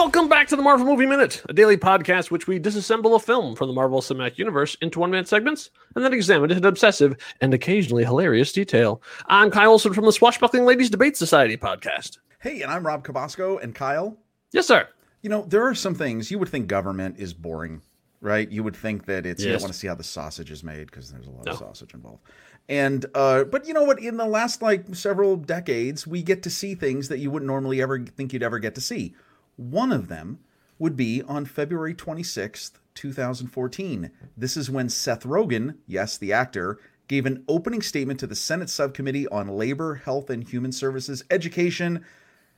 Welcome 0.00 0.30
back 0.30 0.48
to 0.48 0.56
the 0.56 0.62
Marvel 0.62 0.86
Movie 0.86 1.04
Minute, 1.04 1.42
a 1.50 1.52
daily 1.52 1.76
podcast 1.76 2.30
which 2.30 2.46
we 2.46 2.58
disassemble 2.58 3.14
a 3.16 3.18
film 3.18 3.54
from 3.54 3.68
the 3.68 3.74
Marvel 3.74 4.00
Cinematic 4.00 4.38
Universe 4.38 4.74
into 4.80 4.98
one 4.98 5.10
minute 5.10 5.28
segments 5.28 5.68
and 5.94 6.02
then 6.02 6.14
examine 6.14 6.50
it 6.50 6.56
in 6.56 6.64
obsessive 6.64 7.14
and 7.42 7.52
occasionally 7.52 8.02
hilarious 8.02 8.50
detail. 8.50 9.02
I'm 9.26 9.50
Kyle 9.50 9.72
Olson 9.72 9.92
from 9.92 10.06
the 10.06 10.12
Swashbuckling 10.12 10.64
Ladies 10.64 10.88
Debate 10.88 11.18
Society 11.18 11.58
podcast. 11.58 12.16
Hey, 12.40 12.62
and 12.62 12.72
I'm 12.72 12.84
Rob 12.86 13.04
Cabasco 13.04 13.58
and 13.58 13.74
Kyle. 13.74 14.16
Yes, 14.52 14.66
sir. 14.66 14.88
You 15.20 15.28
know, 15.28 15.42
there 15.42 15.66
are 15.66 15.74
some 15.74 15.94
things 15.94 16.30
you 16.30 16.38
would 16.38 16.48
think 16.48 16.66
government 16.66 17.16
is 17.18 17.34
boring, 17.34 17.82
right? 18.22 18.50
You 18.50 18.62
would 18.62 18.76
think 18.76 19.04
that 19.04 19.26
it's 19.26 19.44
you 19.44 19.52
don't 19.52 19.60
want 19.60 19.74
to 19.74 19.78
see 19.78 19.86
how 19.88 19.96
the 19.96 20.02
sausage 20.02 20.50
is 20.50 20.64
made 20.64 20.86
because 20.86 21.12
there's 21.12 21.26
a 21.26 21.30
lot 21.30 21.44
No. 21.44 21.52
of 21.52 21.58
sausage 21.58 21.92
involved. 21.92 22.22
And 22.70 23.04
uh, 23.14 23.44
but 23.44 23.66
you 23.66 23.74
know 23.74 23.84
what? 23.84 24.00
In 24.00 24.16
the 24.16 24.24
last 24.26 24.62
like 24.62 24.94
several 24.94 25.36
decades, 25.36 26.06
we 26.06 26.22
get 26.22 26.42
to 26.44 26.50
see 26.50 26.74
things 26.74 27.08
that 27.08 27.18
you 27.18 27.30
wouldn't 27.30 27.48
normally 27.48 27.82
ever 27.82 27.98
think 28.02 28.32
you'd 28.32 28.42
ever 28.42 28.58
get 28.58 28.74
to 28.76 28.80
see. 28.80 29.14
One 29.60 29.92
of 29.92 30.08
them 30.08 30.38
would 30.78 30.96
be 30.96 31.22
on 31.22 31.44
February 31.44 31.94
26th, 31.94 32.78
2014. 32.94 34.10
This 34.34 34.56
is 34.56 34.70
when 34.70 34.88
Seth 34.88 35.24
Rogen, 35.24 35.76
yes, 35.86 36.16
the 36.16 36.32
actor, 36.32 36.78
gave 37.08 37.26
an 37.26 37.44
opening 37.46 37.82
statement 37.82 38.18
to 38.20 38.26
the 38.26 38.34
Senate 38.34 38.70
Subcommittee 38.70 39.28
on 39.28 39.48
Labor, 39.48 39.96
Health 39.96 40.30
and 40.30 40.48
Human 40.48 40.72
Services, 40.72 41.22
Education, 41.30 42.02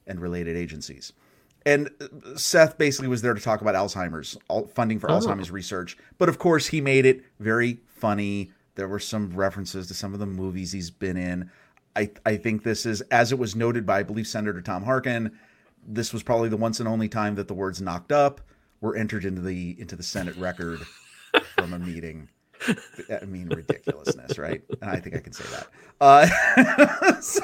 and 0.06 0.20
related 0.20 0.56
agencies. 0.56 1.12
And 1.66 1.90
uh, 2.00 2.36
Seth 2.36 2.78
basically 2.78 3.08
was 3.08 3.20
there 3.20 3.34
to 3.34 3.40
talk 3.40 3.62
about 3.62 3.74
Alzheimer's, 3.74 4.38
funding 4.72 5.00
for 5.00 5.08
Alzheimer's 5.08 5.50
research. 5.50 5.96
But 6.18 6.28
of 6.28 6.38
course, 6.38 6.68
he 6.68 6.80
made 6.80 7.04
it 7.04 7.24
very 7.40 7.80
funny. 7.96 8.52
There 8.76 8.86
were 8.86 9.00
some 9.00 9.30
references 9.30 9.88
to 9.88 9.94
some 9.94 10.14
of 10.14 10.20
the 10.20 10.26
movies 10.26 10.70
he's 10.70 10.92
been 10.92 11.16
in. 11.16 11.50
I, 11.96 12.10
I 12.24 12.36
think 12.36 12.62
this 12.62 12.86
is, 12.86 13.00
as 13.02 13.32
it 13.32 13.40
was 13.40 13.56
noted 13.56 13.84
by, 13.84 13.98
I 13.98 14.02
believe, 14.04 14.28
Senator 14.28 14.62
Tom 14.62 14.84
Harkin, 14.84 15.32
this 15.86 16.12
was 16.12 16.22
probably 16.22 16.48
the 16.48 16.56
once 16.56 16.80
and 16.80 16.88
only 16.88 17.08
time 17.08 17.34
that 17.36 17.48
the 17.48 17.54
words 17.54 17.80
"knocked 17.80 18.12
up" 18.12 18.40
were 18.80 18.96
entered 18.96 19.24
into 19.24 19.40
the 19.40 19.76
into 19.80 19.96
the 19.96 20.02
Senate 20.02 20.36
record 20.36 20.80
from 21.56 21.72
a 21.72 21.78
meeting. 21.78 22.28
I 23.20 23.24
mean, 23.24 23.48
ridiculousness, 23.48 24.38
right? 24.38 24.62
And 24.80 24.90
I 24.90 25.00
think 25.00 25.16
I 25.16 25.18
can 25.18 25.32
say 25.32 25.44
that. 25.50 25.66
Uh, 26.00 27.20
so 27.20 27.42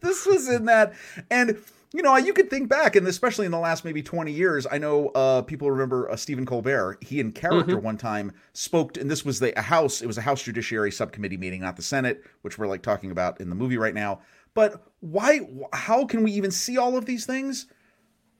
this 0.00 0.26
was 0.26 0.48
in 0.48 0.66
that, 0.66 0.92
and 1.30 1.58
you 1.92 2.02
know, 2.02 2.16
you 2.16 2.32
could 2.32 2.50
think 2.50 2.68
back, 2.68 2.96
and 2.96 3.06
especially 3.06 3.46
in 3.46 3.52
the 3.52 3.58
last 3.58 3.84
maybe 3.84 4.02
twenty 4.02 4.32
years, 4.32 4.66
I 4.70 4.78
know 4.78 5.08
uh, 5.08 5.42
people 5.42 5.70
remember 5.70 6.10
uh, 6.10 6.16
Stephen 6.16 6.44
Colbert. 6.46 6.98
He 7.00 7.20
in 7.20 7.32
character 7.32 7.78
one 7.78 7.96
time 7.96 8.32
spoke, 8.52 8.96
and 8.96 9.10
this 9.10 9.24
was 9.24 9.40
the 9.40 9.56
a 9.58 9.62
House. 9.62 10.02
It 10.02 10.06
was 10.06 10.18
a 10.18 10.22
House 10.22 10.42
Judiciary 10.42 10.90
Subcommittee 10.92 11.36
meeting, 11.36 11.60
not 11.60 11.76
the 11.76 11.82
Senate, 11.82 12.24
which 12.42 12.58
we're 12.58 12.66
like 12.66 12.82
talking 12.82 13.10
about 13.10 13.40
in 13.40 13.48
the 13.48 13.56
movie 13.56 13.78
right 13.78 13.94
now. 13.94 14.20
But 14.54 14.86
why? 15.00 15.40
How 15.72 16.06
can 16.06 16.22
we 16.22 16.32
even 16.32 16.50
see 16.50 16.78
all 16.78 16.96
of 16.96 17.06
these 17.06 17.26
things? 17.26 17.66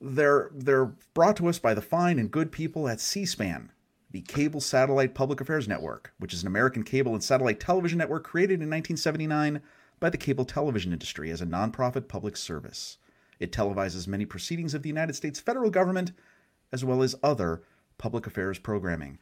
They're 0.01 0.51
they're 0.55 0.95
brought 1.13 1.37
to 1.37 1.49
us 1.49 1.59
by 1.59 1.75
the 1.75 1.83
fine 1.83 2.19
and 2.19 2.31
good 2.31 2.53
people 2.53 2.89
at 2.89 3.01
C-SPAN, 3.01 3.73
the 4.11 4.21
Cable 4.23 4.61
Satellite 4.61 5.15
Public 5.15 5.41
Affairs 5.41 5.67
Network, 5.67 6.13
which 6.19 6.33
is 6.33 6.43
an 6.43 6.47
American 6.47 6.83
cable 6.83 7.15
and 7.15 7.23
satellite 7.23 7.61
television 7.61 7.99
network 7.99 8.25
created 8.25 8.55
in 8.55 8.71
1979 8.71 9.61
by 10.01 10.11
the 10.11 10.19
cable 10.19 10.45
television 10.45 10.93
industry 10.93 11.31
as 11.31 11.41
a 11.41 11.47
nonprofit 11.47 12.09
public 12.09 12.37
service. 12.37 12.99
It 13.41 13.53
televises 13.53 14.07
many 14.07 14.25
proceedings 14.25 14.75
of 14.75 14.83
the 14.83 14.89
United 14.89 15.15
States 15.15 15.41
federal 15.41 15.71
government 15.71 16.13
as 16.73 16.85
well 16.85 17.03
as 17.03 17.15
other 17.23 17.63
public 17.99 18.27
affairs 18.27 18.59
programming. 18.59 19.19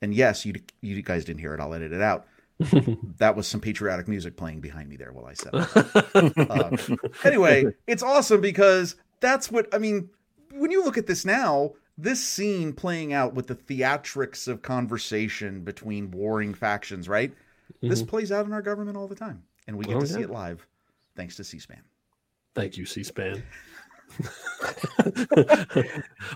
And 0.00 0.14
yes, 0.14 0.44
you 0.44 0.54
you 0.80 1.00
guys 1.02 1.24
didn't 1.24 1.40
hear 1.40 1.54
it. 1.54 1.60
I'll 1.60 1.74
edit 1.74 1.92
it 1.92 2.02
out. 2.02 2.26
that 3.18 3.36
was 3.36 3.46
some 3.46 3.60
patriotic 3.60 4.08
music 4.08 4.36
playing 4.36 4.60
behind 4.60 4.88
me 4.88 4.96
there 4.96 5.12
while 5.12 5.26
I 5.26 5.34
said 5.34 5.50
it. 5.54 6.50
Uh, 6.50 6.96
anyway, 7.24 7.66
it's 7.86 8.02
awesome 8.02 8.40
because 8.40 8.96
that's 9.20 9.50
what 9.50 9.72
I 9.74 9.78
mean. 9.78 10.10
When 10.52 10.70
you 10.70 10.84
look 10.84 10.98
at 10.98 11.06
this 11.06 11.24
now, 11.24 11.72
this 11.96 12.22
scene 12.22 12.72
playing 12.72 13.12
out 13.12 13.34
with 13.34 13.46
the 13.46 13.54
theatrics 13.54 14.48
of 14.48 14.62
conversation 14.62 15.62
between 15.62 16.10
warring 16.10 16.54
factions, 16.54 17.08
right? 17.08 17.32
This 17.80 18.02
plays 18.02 18.30
out 18.30 18.46
in 18.46 18.52
our 18.52 18.62
government 18.62 18.96
all 18.96 19.08
the 19.08 19.14
time, 19.14 19.42
and 19.66 19.76
we 19.76 19.84
get 19.84 19.96
Oh, 19.96 20.00
to 20.00 20.06
see 20.06 20.20
it 20.20 20.30
live 20.30 20.66
thanks 21.16 21.36
to 21.36 21.44
C-SPAN. 21.44 21.82
Thank 22.54 22.76
you, 22.76 22.86
C-SPAN. 22.86 23.36
I 23.36 23.42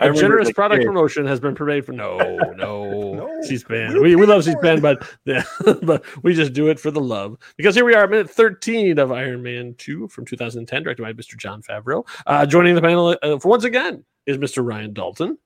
A 0.01 0.13
generous 0.13 0.49
as 0.49 0.55
product 0.55 0.81
kid- 0.81 0.87
promotion 0.87 1.27
has 1.27 1.41
been 1.41 1.55
provided 1.55 1.85
for 1.87 1.93
no, 1.93 2.19
no, 2.57 3.15
No, 3.15 3.43
C-SPAN. 3.43 3.95
we 3.95 4.01
We, 4.01 4.17
we 4.17 4.27
love 4.27 4.45
for 4.45 4.51
C-SPAN, 4.51 4.81
but 4.81 5.07
yeah, 5.25 5.43
but 5.83 6.05
we 6.23 6.35
just 6.35 6.53
do 6.53 6.69
it 6.69 6.79
for 6.81 6.91
the 6.91 7.01
love. 7.01 7.37
Because 7.57 7.75
here 7.75 7.85
we 7.85 7.95
are, 7.95 8.07
minute 8.07 8.31
13 8.31 8.99
of 8.99 9.13
Iron 9.13 9.43
Man 9.43 9.75
2 9.79 10.09
from 10.09 10.25
2010, 10.25 10.83
directed 10.83 11.03
by 11.03 11.13
Mr. 11.13 11.37
Jon 11.37 11.63
Favreau. 11.63 12.07
Uh, 12.27 12.47
joining 12.47 12.75
the 12.75 12.83
panel 12.83 13.17
uh, 13.23 13.39
for 13.39 13.49
once 13.49 13.65
again 13.65 14.05
is 14.27 14.39
Mr. 14.39 14.67
Ryan 14.67 14.93
Dalton. 14.93 15.39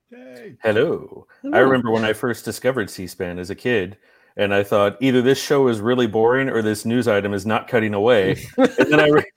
Hello. 0.63 1.27
I 1.53 1.59
remember 1.59 1.91
when 1.91 2.03
I 2.03 2.13
first 2.13 2.45
discovered 2.45 2.89
C-SPAN 2.89 3.39
as 3.39 3.49
a 3.49 3.55
kid, 3.55 3.97
and 4.37 4.53
I 4.53 4.63
thought 4.63 4.97
either 5.01 5.21
this 5.21 5.41
show 5.41 5.67
is 5.67 5.79
really 5.79 6.07
boring 6.07 6.49
or 6.49 6.61
this 6.61 6.85
news 6.85 7.07
item 7.07 7.33
is 7.33 7.45
not 7.45 7.67
cutting 7.67 7.93
away. 7.93 8.43
and 8.57 8.91
then 8.91 8.99
I, 8.99 9.07
re- 9.07 9.31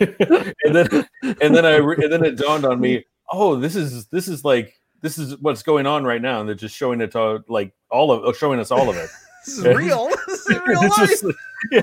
and 0.64 0.74
then 0.74 1.08
and 1.22 1.54
then 1.54 1.64
I 1.66 1.76
re- 1.76 1.96
and 2.02 2.12
then 2.12 2.24
it 2.24 2.36
dawned 2.36 2.64
on 2.64 2.80
me, 2.80 3.04
oh, 3.30 3.56
this 3.56 3.76
is 3.76 4.06
this 4.06 4.28
is 4.28 4.44
like 4.44 4.74
this 5.02 5.18
is 5.18 5.36
what's 5.40 5.62
going 5.62 5.86
on 5.86 6.04
right 6.04 6.22
now, 6.22 6.40
and 6.40 6.48
they're 6.48 6.54
just 6.54 6.76
showing 6.76 7.00
it 7.00 7.12
to 7.12 7.44
like 7.48 7.72
all 7.90 8.10
of 8.12 8.24
oh, 8.24 8.32
showing 8.32 8.58
us 8.60 8.70
all 8.70 8.88
of 8.88 8.96
it. 8.96 9.10
This 9.46 9.58
is 9.58 9.64
real. 9.64 10.08
this 10.26 10.50
is 10.50 10.60
real 10.66 10.80
life. 10.80 10.96
just- 10.96 11.24
yeah. 11.70 11.82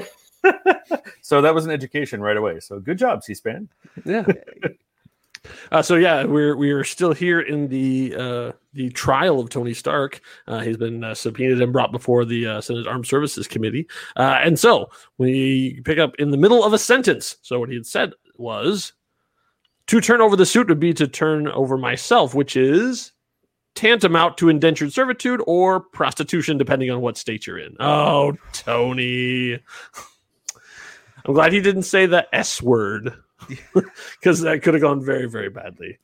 so 1.21 1.41
that 1.41 1.55
was 1.55 1.63
an 1.63 1.71
education 1.71 2.19
right 2.19 2.35
away. 2.35 2.59
So 2.59 2.77
good 2.77 2.97
job, 2.97 3.23
C-SPAN. 3.23 3.69
Yeah. 4.03 4.25
Uh, 5.71 5.81
so 5.81 5.95
yeah, 5.95 6.23
we're 6.23 6.55
we 6.55 6.71
are 6.71 6.83
still 6.83 7.13
here 7.13 7.41
in 7.41 7.67
the 7.67 8.15
uh, 8.15 8.51
the 8.73 8.89
trial 8.91 9.39
of 9.39 9.49
Tony 9.49 9.73
Stark. 9.73 10.21
Uh, 10.47 10.59
he's 10.59 10.77
been 10.77 11.03
uh, 11.03 11.13
subpoenaed 11.13 11.61
and 11.61 11.73
brought 11.73 11.91
before 11.91 12.25
the 12.25 12.47
uh, 12.47 12.61
Senate 12.61 12.87
Armed 12.87 13.07
Services 13.07 13.47
Committee. 13.47 13.87
Uh, 14.15 14.39
and 14.41 14.57
so 14.57 14.89
we 15.17 15.81
pick 15.85 15.99
up 15.99 16.15
in 16.19 16.31
the 16.31 16.37
middle 16.37 16.63
of 16.63 16.73
a 16.73 16.77
sentence. 16.77 17.37
So 17.41 17.59
what 17.59 17.69
he 17.69 17.75
had 17.75 17.85
said 17.85 18.13
was, 18.37 18.93
"To 19.87 19.99
turn 19.99 20.21
over 20.21 20.35
the 20.35 20.45
suit 20.45 20.69
would 20.69 20.79
be 20.79 20.93
to 20.93 21.07
turn 21.07 21.47
over 21.49 21.77
myself," 21.77 22.33
which 22.33 22.55
is 22.55 23.11
tantamount 23.75 24.37
to 24.37 24.49
indentured 24.49 24.93
servitude 24.93 25.41
or 25.47 25.79
prostitution, 25.79 26.57
depending 26.57 26.91
on 26.91 27.01
what 27.01 27.17
state 27.17 27.47
you're 27.47 27.57
in. 27.57 27.75
Oh, 27.79 28.37
Tony. 28.53 29.59
I'm 31.25 31.33
glad 31.33 31.53
he 31.53 31.61
didn't 31.61 31.83
say 31.83 32.05
the 32.05 32.27
S 32.35 32.61
word 32.61 33.13
because 34.19 34.41
that 34.41 34.61
could 34.63 34.73
have 34.73 34.81
gone 34.81 35.03
very, 35.03 35.27
very 35.29 35.49
badly. 35.49 35.99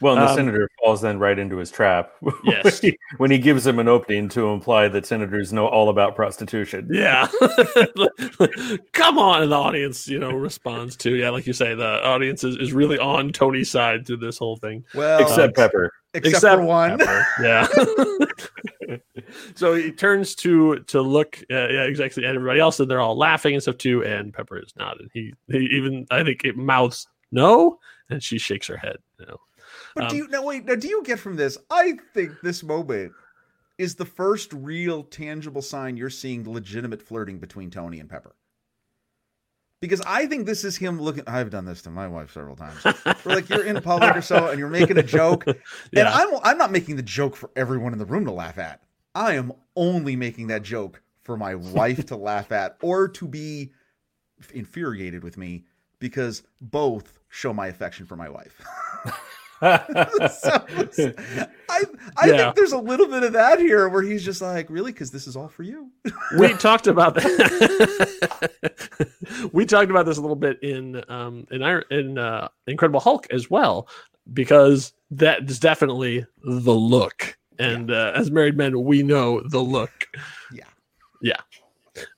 Well, 0.00 0.14
and 0.14 0.22
the 0.22 0.30
Um, 0.30 0.36
senator 0.36 0.70
falls 0.78 1.00
then 1.00 1.18
right 1.18 1.38
into 1.38 1.56
his 1.56 1.70
trap. 1.70 2.12
Yes. 2.44 2.64
when, 2.82 2.92
he, 2.92 2.98
when 3.16 3.30
he 3.30 3.38
gives 3.38 3.66
him 3.66 3.78
an 3.78 3.88
opening 3.88 4.28
to 4.30 4.48
imply 4.48 4.88
that 4.88 5.06
senators 5.06 5.52
know 5.52 5.66
all 5.66 5.88
about 5.88 6.14
prostitution. 6.14 6.88
Yeah. 6.90 7.26
Come 8.92 9.18
on. 9.18 9.42
And 9.42 9.52
the 9.52 9.56
audience, 9.56 10.06
you 10.06 10.18
know, 10.20 10.30
responds 10.30 10.96
to, 10.98 11.16
yeah, 11.16 11.30
like 11.30 11.46
you 11.46 11.52
say, 11.52 11.74
the 11.74 12.04
audience 12.04 12.44
is, 12.44 12.56
is 12.56 12.72
really 12.72 12.98
on 12.98 13.32
Tony's 13.32 13.70
side 13.70 14.06
through 14.06 14.18
this 14.18 14.38
whole 14.38 14.56
thing. 14.56 14.84
Well, 14.94 15.20
Except 15.20 15.56
Pepper. 15.56 15.92
Except, 16.14 16.56
for 16.56 16.64
one. 16.64 16.98
Pepper. 16.98 17.26
Yeah. 17.42 17.66
so 19.54 19.74
he 19.74 19.92
turns 19.92 20.34
to 20.36 20.80
to 20.80 21.00
look, 21.00 21.38
uh, 21.50 21.68
yeah, 21.68 21.84
exactly, 21.84 22.24
at 22.24 22.34
everybody 22.34 22.60
else, 22.60 22.80
and 22.80 22.90
they're 22.90 23.00
all 23.00 23.16
laughing 23.16 23.54
and 23.54 23.62
stuff 23.62 23.78
too. 23.78 24.04
And 24.04 24.32
Pepper 24.32 24.58
is 24.58 24.72
not, 24.76 25.00
and 25.00 25.10
he, 25.12 25.32
he 25.48 25.58
even, 25.72 26.06
I 26.10 26.24
think, 26.24 26.44
it 26.44 26.56
mouths 26.56 27.06
no, 27.30 27.78
and 28.10 28.22
she 28.22 28.38
shakes 28.38 28.66
her 28.66 28.76
head. 28.76 28.96
You 29.18 29.26
know. 29.26 29.36
But 29.94 30.04
Um, 30.04 30.10
do 30.10 30.16
you 30.16 30.28
now 30.28 30.44
wait? 30.44 30.64
Now, 30.64 30.74
do 30.74 30.88
you 30.88 31.02
get 31.02 31.18
from 31.18 31.36
this? 31.36 31.58
I 31.70 31.98
think 32.14 32.40
this 32.42 32.62
moment 32.62 33.12
is 33.76 33.94
the 33.94 34.04
first 34.04 34.52
real 34.52 35.04
tangible 35.04 35.62
sign 35.62 35.96
you're 35.96 36.10
seeing 36.10 36.50
legitimate 36.50 37.02
flirting 37.02 37.38
between 37.38 37.70
Tony 37.70 38.00
and 38.00 38.08
Pepper. 38.08 38.34
Because 39.80 40.00
I 40.00 40.26
think 40.26 40.46
this 40.46 40.64
is 40.64 40.76
him 40.76 41.00
looking. 41.00 41.24
I've 41.26 41.50
done 41.50 41.64
this 41.64 41.82
to 41.82 41.90
my 41.90 42.08
wife 42.08 42.32
several 42.32 42.56
times. 42.56 42.82
Where 43.22 43.36
like 43.36 43.48
you're 43.48 43.64
in 43.64 43.80
public 43.80 44.16
or 44.16 44.22
so, 44.22 44.48
and 44.48 44.58
you're 44.58 44.68
making 44.68 44.98
a 44.98 45.02
joke, 45.02 45.46
and 45.46 46.08
I'm 46.08 46.28
I'm 46.42 46.58
not 46.58 46.72
making 46.72 46.96
the 46.96 47.02
joke 47.02 47.36
for 47.36 47.50
everyone 47.54 47.92
in 47.92 47.98
the 47.98 48.04
room 48.04 48.24
to 48.24 48.32
laugh 48.32 48.58
at. 48.58 48.82
I 49.14 49.34
am 49.34 49.52
only 49.76 50.16
making 50.16 50.48
that 50.48 50.62
joke 50.62 51.02
for 51.22 51.36
my 51.36 51.54
wife 51.54 52.06
to 52.06 52.16
laugh 52.16 52.50
at 52.52 52.76
or 52.82 53.08
to 53.08 53.28
be 53.28 53.72
infuriated 54.52 55.22
with 55.22 55.36
me 55.36 55.64
because 55.98 56.42
both 56.60 57.18
show 57.28 57.52
my 57.52 57.68
affection 57.68 58.06
for 58.06 58.16
my 58.16 58.28
wife. 58.28 58.60
so 60.32 60.64
I 61.68 61.84
I 62.16 62.26
Yeah. 62.26 62.36
think 62.36 62.54
there's 62.56 62.72
a 62.72 62.78
little 62.78 63.06
bit 63.08 63.22
of 63.24 63.32
that 63.32 63.58
here 63.58 63.88
where 63.88 64.02
he's 64.02 64.24
just 64.24 64.40
like, 64.40 64.70
really, 64.70 64.92
because 64.92 65.10
this 65.10 65.26
is 65.26 65.36
all 65.36 65.48
for 65.48 65.62
you. 65.62 65.90
we 66.38 66.52
talked 66.58 66.86
about 66.86 67.14
that. 67.16 68.50
we 69.52 69.66
talked 69.66 69.90
about 69.90 70.06
this 70.06 70.18
a 70.18 70.20
little 70.20 70.36
bit 70.36 70.62
in 70.62 71.02
um 71.08 71.46
in 71.50 71.62
in 71.90 72.18
uh, 72.18 72.48
Incredible 72.66 73.00
Hulk 73.00 73.26
as 73.32 73.50
well 73.50 73.88
because 74.32 74.92
that 75.10 75.48
is 75.50 75.58
definitely 75.58 76.24
the 76.44 76.74
look. 76.74 77.36
And 77.58 77.90
uh, 77.90 78.12
as 78.14 78.30
married 78.30 78.56
men, 78.56 78.84
we 78.84 79.02
know 79.02 79.40
the 79.40 79.58
look. 79.58 80.06
Yeah. 80.52 80.64
Yeah. 81.20 81.40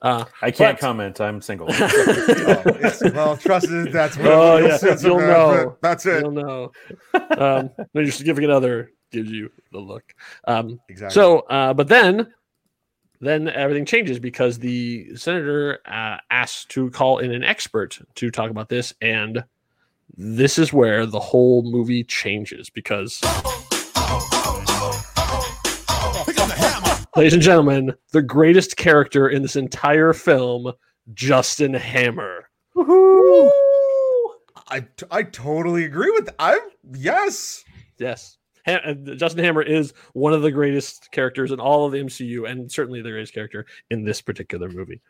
Uh, 0.03 0.25
I 0.43 0.51
can't 0.51 0.79
but- 0.79 0.81
comment. 0.81 1.21
I'm 1.21 1.41
single. 1.41 1.69
Oh, 2.43 2.63
well, 3.15 3.37
trust 3.37 3.67
it. 3.71 3.93
That's 3.93 4.17
what 4.17 4.27
Oh, 4.27 4.57
you'll 4.59 4.69
yeah, 4.69 4.79
you'll 5.03 5.21
of 5.21 5.27
know. 5.27 5.77
That's 5.83 6.07
it. 6.07 6.23
You'll 6.23 6.31
know. 6.33 6.73
Um, 7.15 7.71
then 7.77 8.05
your 8.05 8.11
significant 8.13 8.53
other 8.53 8.91
gives 9.13 9.31
you 9.31 9.51
the 9.73 9.79
look. 9.79 10.15
Um, 10.47 10.81
Exactly. 10.89 11.15
so, 11.15 11.41
uh, 11.41 11.75
but 11.75 11.89
then, 11.89 12.33
then 13.21 13.49
everything 13.49 13.85
changes 13.85 14.19
because 14.19 14.59
the 14.59 15.15
senator 15.17 15.79
uh, 15.87 16.19
asked 16.31 16.71
to 16.71 16.91
call 16.91 17.19
in 17.19 17.33
an 17.33 17.45
expert 17.45 17.99
to 18.17 18.31
talk 18.31 18.51
about 18.51 18.69
this, 18.69 18.93
and 19.01 19.45
this 20.17 20.59
is 20.59 20.73
where 20.73 21.07
the 21.07 21.21
whole 21.21 21.63
movie 21.63 22.05
changes 22.05 22.71
because. 22.71 23.21
Ladies 27.17 27.35
and 27.35 27.43
gentlemen, 27.43 27.95
the 28.13 28.23
greatest 28.23 28.77
character 28.77 29.29
in 29.29 29.43
this 29.43 29.57
entire 29.57 30.13
film, 30.13 30.73
Justin 31.13 31.75
Hammer. 31.75 32.49
I 34.69 34.87
I 35.11 35.25
totally 35.25 35.85
agree 35.85 36.11
with. 36.13 36.29
I 36.39 36.61
yes. 36.95 37.65
Yes. 37.99 38.37
Ha- 38.67 38.81
uh, 38.85 38.95
Justin 39.17 39.45
Hammer 39.45 39.63
is 39.63 39.93
one 40.13 40.33
of 40.33 40.43
the 40.43 40.53
greatest 40.53 41.11
characters 41.11 41.51
in 41.51 41.59
all 41.59 41.85
of 41.85 41.93
the 41.93 41.99
MCU, 41.99 42.49
and 42.49 42.71
certainly 42.71 43.03
the 43.03 43.11
greatest 43.11 43.35
character 43.35 43.67
in 43.91 44.05
this 44.05 44.21
particular 44.21 44.69
movie. 44.69 45.01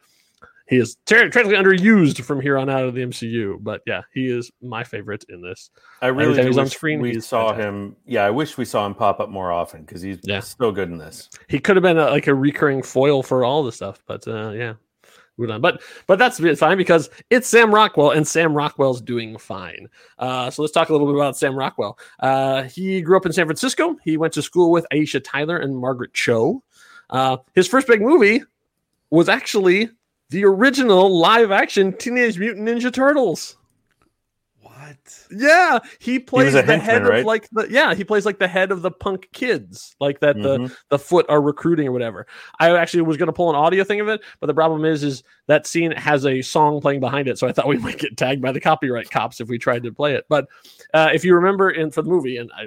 He 0.71 0.77
is 0.77 0.97
ter- 1.05 1.29
tragically 1.29 1.57
underused 1.59 2.23
from 2.23 2.41
here 2.41 2.57
on 2.57 2.71
out 2.71 2.85
of 2.85 2.95
the 2.95 3.03
MCU, 3.03 3.59
but 3.61 3.83
yeah, 3.87 4.03
he 4.15 4.29
is 4.29 4.51
my 4.63 4.85
favorite 4.85 5.25
in 5.29 5.43
this. 5.43 5.69
I 6.01 6.07
really 6.07 6.29
Anytime 6.35 6.47
he's 6.47 6.59
on 6.59 6.69
screen, 6.69 7.01
we 7.01 7.21
saw 7.21 7.49
fantastic. 7.49 7.65
him. 7.69 7.97
Yeah, 8.07 8.25
I 8.25 8.31
wish 8.31 8.57
we 8.57 8.65
saw 8.65 8.87
him 8.87 8.95
pop 8.95 9.19
up 9.19 9.31
more 9.31 9.51
often 9.51 9.83
because 9.83 10.01
he's 10.01 10.19
Yeah. 10.23 10.39
still 10.41 10.71
good 10.71 10.89
in 10.89 10.97
this. 10.97 11.29
He 11.49 11.59
could 11.59 11.75
have 11.75 11.83
been 11.83 11.99
a, 11.99 12.07
like 12.07 12.29
a 12.29 12.35
recurring 12.35 12.83
foil 12.85 13.23
for 13.25 13.45
all 13.45 13.65
the 13.65 13.73
stuff, 13.73 14.01
but 14.07 14.27
uh, 14.29 14.51
yeah. 14.51 14.75
But 15.37 15.81
but 16.07 16.19
that's 16.19 16.39
fine 16.59 16.77
because 16.77 17.09
it's 17.31 17.49
Sam 17.49 17.75
Rockwell, 17.75 18.11
and 18.11 18.29
Sam 18.29 18.53
Rockwell's 18.55 19.01
doing 19.01 19.39
fine. 19.39 19.89
Uh, 20.19 20.51
so 20.51 20.61
let's 20.63 20.73
talk 20.73 20.91
a 20.91 20.93
little 20.93 21.07
bit 21.07 21.17
about 21.17 21.37
Sam 21.37 21.57
Rockwell. 21.57 21.99
Uh, 22.21 22.65
he 22.65 23.01
grew 23.01 23.17
up 23.17 23.25
in 23.25 23.33
San 23.33 23.47
Francisco. 23.47 23.97
He 24.05 24.19
went 24.19 24.35
to 24.35 24.43
school 24.43 24.71
with 24.71 24.87
Aisha 24.93 25.21
Tyler 25.25 25.57
and 25.57 25.75
Margaret 25.77 26.13
Cho. 26.13 26.63
Uh, 27.09 27.39
his 27.55 27.67
first 27.67 27.87
big 27.89 28.03
movie 28.03 28.43
was 29.11 29.31
actually 29.31 29.89
the 30.31 30.45
original 30.45 31.19
live 31.19 31.51
action 31.51 31.93
Teenage 31.97 32.39
Mutant 32.39 32.67
Ninja 32.69 32.93
Turtles. 32.93 33.57
What? 34.63 34.97
Yeah, 35.31 35.79
he 35.99 36.19
plays 36.19 36.55
a 36.55 36.63
the 36.63 36.63
henchman, 36.63 36.81
head 36.81 37.07
right? 37.07 37.21
of 37.21 37.27
like 37.27 37.49
the 37.51 37.67
yeah, 37.71 37.95
he 37.95 38.03
plays 38.05 38.27
like 38.27 38.39
the 38.39 38.49
head 38.49 38.73
of 38.73 38.83
the 38.83 38.91
punk 38.91 39.29
kids, 39.33 39.95
like 40.01 40.21
that 40.21 40.37
the 40.41 40.59
Mhm. 40.59 40.77
the 40.89 40.99
foot 40.99 41.27
are 41.29 41.41
recruiting 41.41 41.87
or 41.89 41.93
whatever. 41.93 42.27
I 42.59 42.77
actually 42.77 43.03
was 43.03 43.17
going 43.17 43.29
to 43.29 43.33
pull 43.33 43.51
an 43.51 43.57
audio 43.57 43.85
thing 43.85 44.01
of 44.01 44.09
it, 44.09 44.21
but 44.41 44.47
the 44.49 44.55
problem 44.55 44.85
is 44.85 45.03
is 45.05 45.23
that 45.47 45.67
scene 45.67 45.93
has 45.93 46.27
a 46.27 46.43
song 46.43 46.81
playing 46.81 47.01
behind 47.01 47.29
it, 47.29 47.39
so 47.39 47.47
I 47.47 47.53
thought 47.53 47.69
we 47.69 47.79
might 47.79 47.99
get 47.99 48.17
tagged 48.17 48.43
by 48.43 48.53
the 48.53 48.61
copyright 48.61 49.11
cops 49.11 49.41
if 49.41 49.49
we 49.49 49.59
tried 49.59 49.83
to 49.85 49.93
play 49.93 50.15
it. 50.15 50.25
But 50.29 50.47
uh, 50.93 51.11
if 51.13 51.25
you 51.25 51.35
remember 51.35 51.71
in 51.71 51.91
for 51.91 52.03
the 52.03 52.11
movie, 52.11 52.37
and 52.39 52.51
I, 52.57 52.67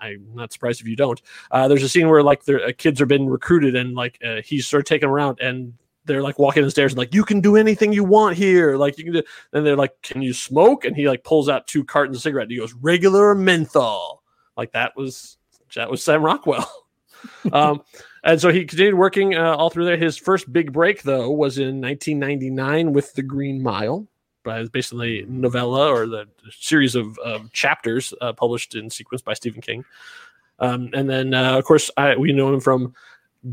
I'm 0.00 0.26
not 0.34 0.52
surprised 0.52 0.80
if 0.80 0.86
you 0.86 0.96
don't, 0.96 1.20
uh, 1.50 1.68
there's 1.68 1.82
a 1.82 1.88
scene 1.88 2.08
where 2.08 2.22
like 2.22 2.44
the 2.44 2.62
uh, 2.64 2.72
kids 2.76 3.00
are 3.00 3.06
being 3.06 3.26
recruited 3.28 3.74
and 3.76 3.94
like 3.94 4.18
uh, 4.24 4.40
he's 4.44 4.66
sort 4.66 4.80
of 4.82 4.86
taken 4.86 5.08
around 5.08 5.40
and. 5.40 5.74
They're 6.06 6.22
like 6.22 6.38
walking 6.38 6.62
the 6.62 6.70
stairs, 6.70 6.92
and 6.92 6.98
like 6.98 7.14
you 7.14 7.24
can 7.24 7.40
do 7.40 7.56
anything 7.56 7.92
you 7.92 8.04
want 8.04 8.36
here. 8.36 8.76
Like 8.76 8.98
you 8.98 9.04
can 9.04 9.12
do. 9.12 9.22
Then 9.50 9.64
they're 9.64 9.76
like, 9.76 10.00
"Can 10.02 10.22
you 10.22 10.32
smoke?" 10.32 10.84
And 10.84 10.96
he 10.96 11.08
like 11.08 11.24
pulls 11.24 11.48
out 11.48 11.66
two 11.66 11.84
cartons 11.84 12.16
of 12.16 12.22
cigarette. 12.22 12.44
And 12.44 12.52
he 12.52 12.58
goes, 12.58 12.72
"Regular 12.74 13.34
menthol." 13.34 14.22
Like 14.56 14.72
that 14.72 14.96
was 14.96 15.36
that 15.74 15.90
was 15.90 16.02
Sam 16.02 16.22
Rockwell. 16.22 16.68
um, 17.52 17.82
and 18.24 18.40
so 18.40 18.50
he 18.50 18.64
continued 18.64 18.94
working 18.94 19.36
uh, 19.36 19.54
all 19.54 19.70
through 19.70 19.84
there. 19.84 19.96
His 19.96 20.16
first 20.16 20.52
big 20.52 20.72
break, 20.72 21.02
though, 21.02 21.30
was 21.30 21.58
in 21.58 21.80
1999 21.80 22.92
with 22.92 23.12
The 23.14 23.22
Green 23.22 23.62
Mile, 23.62 24.06
by 24.42 24.64
basically 24.64 25.24
novella 25.28 25.92
or 25.92 26.06
the 26.06 26.26
series 26.50 26.94
of, 26.94 27.18
of 27.18 27.52
chapters 27.52 28.14
uh, 28.20 28.32
published 28.32 28.74
in 28.74 28.90
sequence 28.90 29.22
by 29.22 29.34
Stephen 29.34 29.60
King. 29.60 29.84
Um, 30.58 30.88
and 30.94 31.08
then, 31.10 31.34
uh, 31.34 31.58
of 31.58 31.64
course, 31.64 31.90
I, 31.96 32.16
we 32.16 32.32
know 32.32 32.52
him 32.52 32.60
from 32.60 32.94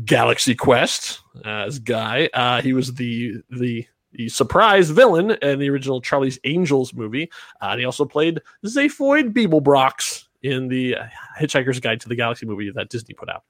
Galaxy 0.04 0.54
Quest 0.54 1.20
as 1.44 1.78
Guy. 1.78 2.28
Uh, 2.34 2.60
he 2.62 2.72
was 2.72 2.94
the 2.94 3.34
the 3.50 3.86
the 4.12 4.28
surprise 4.28 4.90
villain 4.90 5.32
in 5.42 5.58
the 5.58 5.68
original 5.68 6.00
Charlie's 6.00 6.38
Angels 6.44 6.94
movie. 6.94 7.30
Uh, 7.60 7.70
and 7.70 7.80
he 7.80 7.86
also 7.86 8.04
played 8.04 8.40
Zaphod 8.64 9.32
Beeblebrox 9.32 10.24
in 10.44 10.68
the 10.68 10.94
uh, 10.94 11.06
Hitchhiker's 11.40 11.80
Guide 11.80 12.00
to 12.02 12.08
the 12.08 12.14
Galaxy 12.14 12.44
movie 12.44 12.70
that 12.70 12.90
Disney 12.90 13.14
put 13.14 13.30
out. 13.30 13.44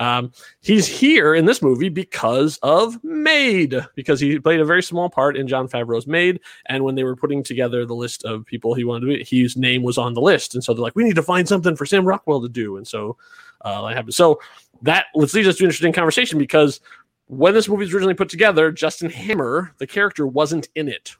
Um, 0.00 0.32
he's 0.60 0.86
here 0.86 1.34
in 1.34 1.46
this 1.46 1.62
movie 1.62 1.88
because 1.88 2.58
of 2.62 3.02
Made, 3.04 3.76
because 3.94 4.18
he 4.18 4.40
played 4.40 4.60
a 4.60 4.64
very 4.64 4.82
small 4.82 5.08
part 5.08 5.36
in 5.36 5.46
Jon 5.46 5.68
Favreau's 5.68 6.06
Made. 6.06 6.40
And 6.66 6.82
when 6.84 6.96
they 6.96 7.04
were 7.04 7.16
putting 7.16 7.44
together 7.44 7.86
the 7.86 7.94
list 7.94 8.24
of 8.24 8.44
people 8.44 8.74
he 8.74 8.84
wanted 8.84 9.06
to 9.06 9.24
be, 9.24 9.42
his 9.42 9.56
name 9.56 9.84
was 9.84 9.96
on 9.96 10.14
the 10.14 10.20
list. 10.20 10.54
And 10.54 10.64
so 10.64 10.74
they're 10.74 10.82
like, 10.82 10.96
we 10.96 11.04
need 11.04 11.14
to 11.14 11.22
find 11.22 11.46
something 11.46 11.76
for 11.76 11.86
Sam 11.86 12.04
Rockwell 12.04 12.42
to 12.42 12.48
do. 12.48 12.76
And 12.76 12.86
so 12.86 13.16
uh, 13.62 13.86
that 13.86 13.96
happened. 13.96 14.14
So 14.14 14.40
that 14.82 15.06
let's 15.14 15.34
leads 15.34 15.48
us 15.48 15.56
to 15.56 15.64
an 15.64 15.68
interesting 15.68 15.92
conversation 15.92 16.38
because 16.38 16.80
when 17.26 17.54
this 17.54 17.68
movie 17.68 17.84
was 17.84 17.94
originally 17.94 18.14
put 18.14 18.28
together, 18.28 18.70
Justin 18.70 19.10
Hammer, 19.10 19.74
the 19.78 19.86
character, 19.86 20.26
wasn't 20.26 20.68
in 20.74 20.88
it. 20.88 21.16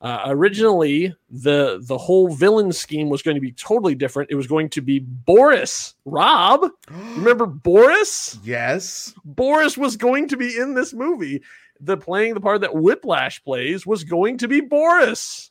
Uh, 0.00 0.22
originally, 0.26 1.14
the 1.28 1.82
the 1.82 1.98
whole 1.98 2.32
villain 2.32 2.72
scheme 2.72 3.08
was 3.08 3.20
going 3.20 3.34
to 3.34 3.40
be 3.40 3.50
totally 3.52 3.96
different. 3.96 4.30
It 4.30 4.36
was 4.36 4.46
going 4.46 4.68
to 4.70 4.80
be 4.80 5.00
Boris. 5.00 5.94
Rob, 6.04 6.70
remember 6.90 7.46
Boris? 7.46 8.38
Yes. 8.44 9.12
Boris 9.24 9.76
was 9.76 9.96
going 9.96 10.28
to 10.28 10.36
be 10.36 10.56
in 10.56 10.74
this 10.74 10.94
movie. 10.94 11.42
The 11.80 11.96
playing 11.96 12.34
the 12.34 12.40
part 12.40 12.60
that 12.60 12.76
Whiplash 12.76 13.42
plays 13.42 13.84
was 13.84 14.04
going 14.04 14.38
to 14.38 14.48
be 14.48 14.60
Boris. 14.60 15.50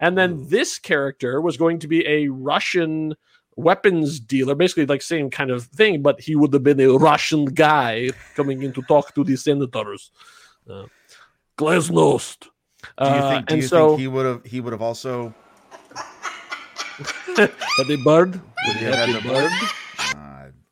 And 0.00 0.18
then 0.18 0.48
this 0.48 0.78
character 0.78 1.40
was 1.40 1.56
going 1.56 1.78
to 1.80 1.88
be 1.88 2.06
a 2.06 2.28
Russian 2.28 3.14
weapons 3.56 4.20
dealer, 4.20 4.54
basically 4.54 4.86
like 4.86 5.02
same 5.02 5.30
kind 5.30 5.50
of 5.50 5.64
thing, 5.64 6.02
but 6.02 6.20
he 6.20 6.34
would 6.36 6.52
have 6.52 6.62
been 6.62 6.80
a 6.80 6.88
Russian 6.96 7.44
guy 7.46 8.10
coming 8.34 8.62
in 8.62 8.72
to 8.72 8.82
talk 8.82 9.14
to 9.14 9.24
the 9.24 9.36
senators. 9.36 10.10
Uh, 10.68 10.84
Glasnost. 11.58 12.40
Do 12.98 13.04
you 13.04 13.10
Uh, 13.10 13.30
think? 13.30 13.46
Do 13.46 13.54
and 13.54 13.62
you 13.62 13.68
so 13.68 13.88
think 13.90 14.00
he 14.00 14.08
would 14.08 14.26
have? 14.26 14.44
He 14.44 14.60
would 14.60 14.72
have 14.72 14.82
also. 14.82 15.34
had 17.36 17.50
the 17.88 18.00
bird. 18.04 18.40
Would 18.66 18.76
he 18.76 18.84
have 18.84 18.94
had 18.94 19.22
the 19.22 19.28
bird? 19.28 19.50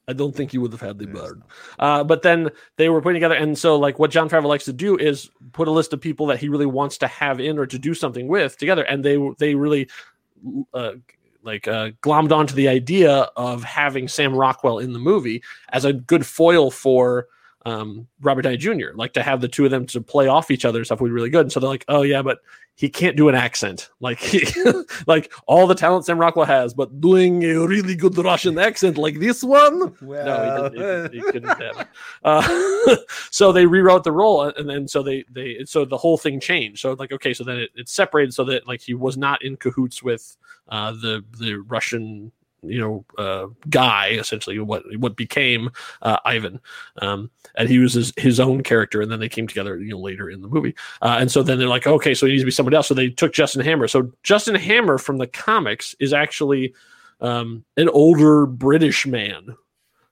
I 0.09 0.15
don't 0.15 0.35
think 0.35 0.51
he 0.51 0.59
would 0.59 0.73
have 0.73 0.81
had 0.81 0.99
the 0.99 1.07
bird. 1.07 1.43
Uh, 1.79 2.03
but 2.03 2.23
then 2.23 2.51
they 2.77 2.89
were 2.89 3.01
putting 3.01 3.15
together, 3.15 3.37
and 3.37 3.57
so 3.57 3.77
like 3.77 3.99
what 4.01 4.11
Jon 4.11 4.29
Favreau 4.29 4.47
likes 4.47 4.65
to 4.65 4.73
do 4.73 4.97
is 4.97 5.31
put 5.53 5.69
a 5.69 5.71
list 5.71 5.93
of 5.93 6.01
people 6.01 6.27
that 6.27 6.41
he 6.41 6.49
really 6.49 6.67
wants 6.67 6.99
to 6.99 7.07
have 7.07 7.39
in 7.41 7.57
or 7.57 7.67
to 7.67 7.79
do 7.79 7.95
something 7.95 8.27
with 8.27 8.59
together, 8.59 8.83
and 8.83 9.05
they 9.05 9.17
they 9.39 9.55
really 9.55 9.89
uh, 10.75 10.93
like 11.43 11.67
uh, 11.69 11.91
glommed 12.03 12.33
onto 12.33 12.55
the 12.55 12.69
idea 12.69 13.29
of 13.37 13.63
having 13.65 14.09
Sam 14.09 14.35
Rockwell 14.35 14.79
in 14.79 14.93
the 14.93 14.99
movie 14.99 15.43
as 15.71 15.85
a 15.85 15.93
good 15.93 16.25
foil 16.25 16.71
for 16.71 17.27
um, 17.65 18.07
Robert 18.21 18.43
Downey 18.43 18.57
Jr. 18.57 18.93
Like 18.95 19.13
to 19.15 19.23
have 19.23 19.41
the 19.41 19.49
two 19.49 19.65
of 19.65 19.71
them 19.71 19.87
to 19.87 20.01
play 20.01 20.27
off 20.27 20.51
each 20.51 20.65
other 20.65 20.79
and 20.79 20.87
stuff 20.87 21.01
would 21.01 21.09
be 21.09 21.13
really 21.13 21.31
good. 21.31 21.43
And 21.43 21.53
so 21.53 21.61
they're 21.61 21.69
like, 21.69 21.85
oh 21.89 22.03
yeah, 22.03 22.23
but 22.23 22.39
he 22.75 22.89
can't 22.89 23.17
do 23.17 23.29
an 23.29 23.35
accent 23.35 23.91
like 24.01 24.19
he, 24.19 24.47
like 25.07 25.33
all 25.47 25.67
the 25.67 25.75
talent 25.75 26.07
Sam 26.07 26.19
Rockwell 26.19 26.47
has, 26.47 26.73
but 26.73 27.01
doing 27.01 27.45
a 27.45 27.67
really 27.67 27.95
good 27.95 28.17
Russian 28.17 28.59
accent 28.59 28.97
like 28.97 29.19
this 29.21 29.45
one. 29.45 29.95
well, 30.01 30.27
No, 30.27 30.65
he, 30.65 30.79
didn't, 30.79 31.13
he, 31.13 31.19
he 31.19 31.25
couldn't 31.25 31.61
have. 31.61 31.89
Uh, 32.25 32.97
so 33.31 33.53
they 33.53 33.67
rewrote 33.67 34.05
the 34.05 34.13
role, 34.13 34.43
and 34.43 34.69
then 34.69 34.89
so 34.89 35.03
they 35.03 35.25
they 35.31 35.65
so 35.65 35.85
the 35.85 35.99
whole 35.99 36.17
thing 36.17 36.41
changed. 36.41 36.81
So 36.81 36.95
like 36.95 37.13
okay, 37.13 37.35
so 37.35 37.45
then 37.45 37.59
it, 37.59 37.71
it 37.77 37.89
separated 37.89 38.33
so 38.33 38.45
that 38.45 38.67
like 38.67 38.81
he 38.81 38.95
was 38.95 39.17
not 39.17 39.45
in 39.45 39.57
cahoots 39.57 40.03
with 40.03 40.37
uh, 40.69 40.93
the 40.93 41.25
the 41.39 41.57
Russian 41.57 42.33
you 42.63 42.81
know 42.81 43.05
uh, 43.19 43.47
guy 43.69 44.11
essentially 44.11 44.59
what 44.59 44.83
what 44.99 45.17
became 45.17 45.71
uh, 46.03 46.19
Ivan, 46.25 46.61
um, 47.01 47.31
and 47.57 47.69
he 47.69 47.79
was 47.79 47.95
his, 47.95 48.13
his 48.17 48.41
own 48.41 48.63
character, 48.63 49.01
and 49.01 49.11
then 49.11 49.21
they 49.21 49.29
came 49.29 49.47
together 49.47 49.79
you 49.79 49.91
know 49.91 49.99
later 49.99 50.31
in 50.31 50.43
the 50.43 50.49
movie, 50.49 50.75
uh, 51.03 51.17
and 51.21 51.31
so 51.31 51.43
then 51.43 51.59
they're 51.59 51.69
like 51.69 51.87
okay, 51.87 52.15
so 52.15 52.27
he 52.27 52.33
needs 52.33 52.43
to 52.43 52.47
be 52.47 52.51
somebody 52.51 52.77
else. 52.77 52.89
So 52.89 52.95
they 52.95 53.11
took 53.11 53.33
Justin 53.33 53.65
Hammer. 53.65 53.89
So 53.89 54.13
Justin 54.23 54.55
Hammer 54.55 54.99
from 54.99 55.19
the 55.19 55.27
comics 55.27 55.95
is 56.01 56.13
actually 56.13 56.75
um, 57.21 57.65
an 57.77 57.89
older 57.89 58.47
British 58.47 59.07
man. 59.07 59.57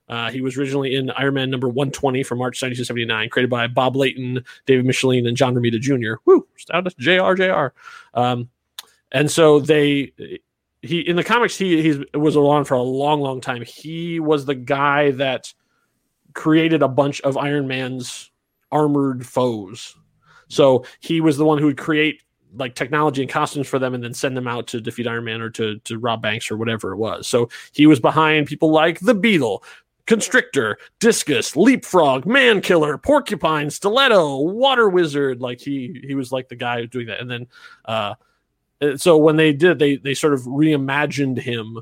Uh, 0.09 0.29
he 0.29 0.41
was 0.41 0.57
originally 0.57 0.95
in 0.95 1.09
Iron 1.11 1.35
Man 1.35 1.49
number 1.49 1.69
120 1.69 2.23
from 2.23 2.39
March 2.39 2.61
1979, 2.61 3.29
created 3.29 3.49
by 3.49 3.67
Bob 3.67 3.95
Layton, 3.95 4.43
David 4.65 4.85
Michelinie, 4.85 5.25
and 5.25 5.37
John 5.37 5.55
Romita 5.55 5.79
Jr. 5.79 6.15
Woo, 6.25 6.45
shout 6.57 6.85
out 6.85 6.93
to 6.93 6.95
JR, 6.97 7.33
JR. 7.33 7.67
Um, 8.13 8.49
and 9.13 9.31
so 9.31 9.61
they, 9.61 10.11
he 10.81 10.99
in 11.01 11.15
the 11.15 11.23
comics, 11.23 11.57
he 11.57 11.81
he 11.81 12.05
was 12.17 12.35
around 12.35 12.65
for 12.65 12.73
a 12.75 12.81
long, 12.81 13.21
long 13.21 13.41
time. 13.41 13.61
He 13.61 14.19
was 14.19 14.45
the 14.45 14.55
guy 14.55 15.11
that 15.11 15.53
created 16.33 16.81
a 16.81 16.87
bunch 16.87 17.21
of 17.21 17.37
Iron 17.37 17.67
Man's 17.67 18.31
armored 18.71 19.25
foes. 19.25 19.95
So 20.47 20.85
he 20.99 21.21
was 21.21 21.37
the 21.37 21.45
one 21.45 21.57
who 21.57 21.65
would 21.67 21.77
create 21.77 22.21
like 22.55 22.75
technology 22.75 23.21
and 23.21 23.31
costumes 23.31 23.67
for 23.67 23.79
them 23.79 23.93
and 23.93 24.03
then 24.03 24.13
send 24.13 24.35
them 24.35 24.47
out 24.47 24.67
to 24.67 24.81
defeat 24.81 25.07
Iron 25.07 25.25
Man 25.25 25.41
or 25.41 25.49
to 25.51 25.77
to 25.79 25.99
rob 25.99 26.21
banks 26.21 26.49
or 26.49 26.57
whatever 26.57 26.91
it 26.93 26.97
was. 26.97 27.27
So 27.27 27.49
he 27.73 27.85
was 27.85 27.99
behind 27.99 28.47
people 28.47 28.71
like 28.71 28.99
the 28.99 29.13
Beetle, 29.13 29.63
constrictor, 30.07 30.77
discus, 30.99 31.55
leapfrog, 31.55 32.25
man 32.25 32.59
killer, 32.59 32.97
porcupine, 32.97 33.69
stiletto, 33.69 34.39
water 34.39 34.89
wizard. 34.89 35.41
Like 35.41 35.61
he 35.61 36.01
he 36.05 36.15
was 36.15 36.31
like 36.31 36.49
the 36.49 36.55
guy 36.55 36.85
doing 36.85 37.07
that. 37.07 37.21
And 37.21 37.29
then 37.29 37.47
uh 37.85 38.15
so 38.95 39.17
when 39.17 39.35
they 39.35 39.53
did 39.53 39.79
they 39.79 39.97
they 39.97 40.13
sort 40.13 40.33
of 40.33 40.41
reimagined 40.41 41.39
him 41.39 41.79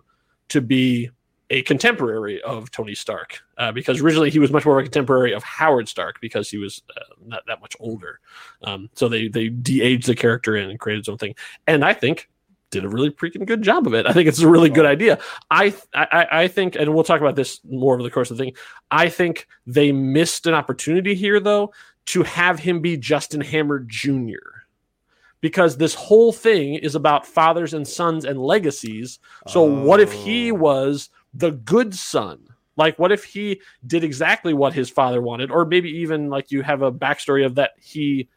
to 0.49 0.61
be 0.61 1.09
a 1.49 1.61
contemporary 1.63 2.41
of 2.43 2.69
Tony 2.69 2.93
Stark 2.93 3.39
uh, 3.57 3.71
because 3.71 4.01
originally 4.01 4.29
he 4.29 4.39
was 4.39 4.51
much 4.51 4.65
more 4.65 4.77
of 4.77 4.81
a 4.81 4.83
contemporary 4.83 5.33
of 5.33 5.43
Howard 5.43 5.87
Stark 5.87 6.21
because 6.21 6.49
he 6.49 6.57
was 6.57 6.83
uh, 6.95 7.01
not 7.25 7.43
that 7.47 7.59
much 7.59 7.75
older. 7.79 8.19
Um, 8.63 8.89
so 8.93 9.09
they 9.09 9.27
they 9.27 9.49
de-aged 9.49 10.07
the 10.07 10.15
character 10.15 10.55
and 10.55 10.79
created 10.79 11.05
his 11.05 11.09
own 11.09 11.17
thing. 11.17 11.35
And 11.65 11.83
I 11.83 11.93
think 11.93 12.29
did 12.71 12.85
a 12.85 12.89
really 12.89 13.09
freaking 13.09 13.45
good 13.47 13.63
job 13.63 13.87
of 13.87 13.93
it. 13.93 14.05
I 14.05 14.13
think 14.13 14.27
it's 14.27 14.41
a 14.41 14.47
really 14.47 14.69
good 14.69 14.85
idea. 14.85 15.17
I, 15.49 15.73
I 15.93 16.27
I 16.31 16.47
think, 16.47 16.75
and 16.75 16.93
we'll 16.93 17.03
talk 17.03 17.21
about 17.21 17.35
this 17.35 17.61
more 17.63 17.95
over 17.95 18.03
the 18.03 18.11
course 18.11 18.29
of 18.29 18.37
the 18.37 18.43
thing. 18.43 18.53
I 18.91 19.09
think 19.09 19.47
they 19.65 19.91
missed 19.91 20.45
an 20.45 20.53
opportunity 20.53 21.15
here, 21.15 21.39
though, 21.39 21.73
to 22.07 22.23
have 22.23 22.59
him 22.59 22.81
be 22.81 22.95
Justin 22.95 23.41
Hammer 23.41 23.79
Jr. 23.79 24.58
Because 25.41 25.77
this 25.77 25.93
whole 25.93 26.33
thing 26.33 26.75
is 26.75 26.95
about 26.95 27.25
fathers 27.25 27.73
and 27.73 27.87
sons 27.87 28.25
and 28.25 28.39
legacies. 28.39 29.19
So 29.47 29.63
oh. 29.63 29.83
what 29.83 29.99
if 29.99 30.11
he 30.11 30.51
oh. 30.51 30.55
was 30.55 31.09
the 31.33 31.51
good 31.51 31.95
son? 31.95 32.45
Like, 32.75 32.97
what 32.97 33.11
if 33.11 33.25
he 33.25 33.61
did 33.85 34.03
exactly 34.03 34.53
what 34.53 34.73
his 34.73 34.89
father 34.89 35.21
wanted, 35.21 35.51
or 35.51 35.65
maybe 35.65 35.89
even 35.89 36.29
like 36.29 36.49
you 36.49 36.61
have 36.61 36.81
a 36.81 36.91
backstory 36.91 37.45
of 37.45 37.55
that 37.55 37.71
he 37.77 38.29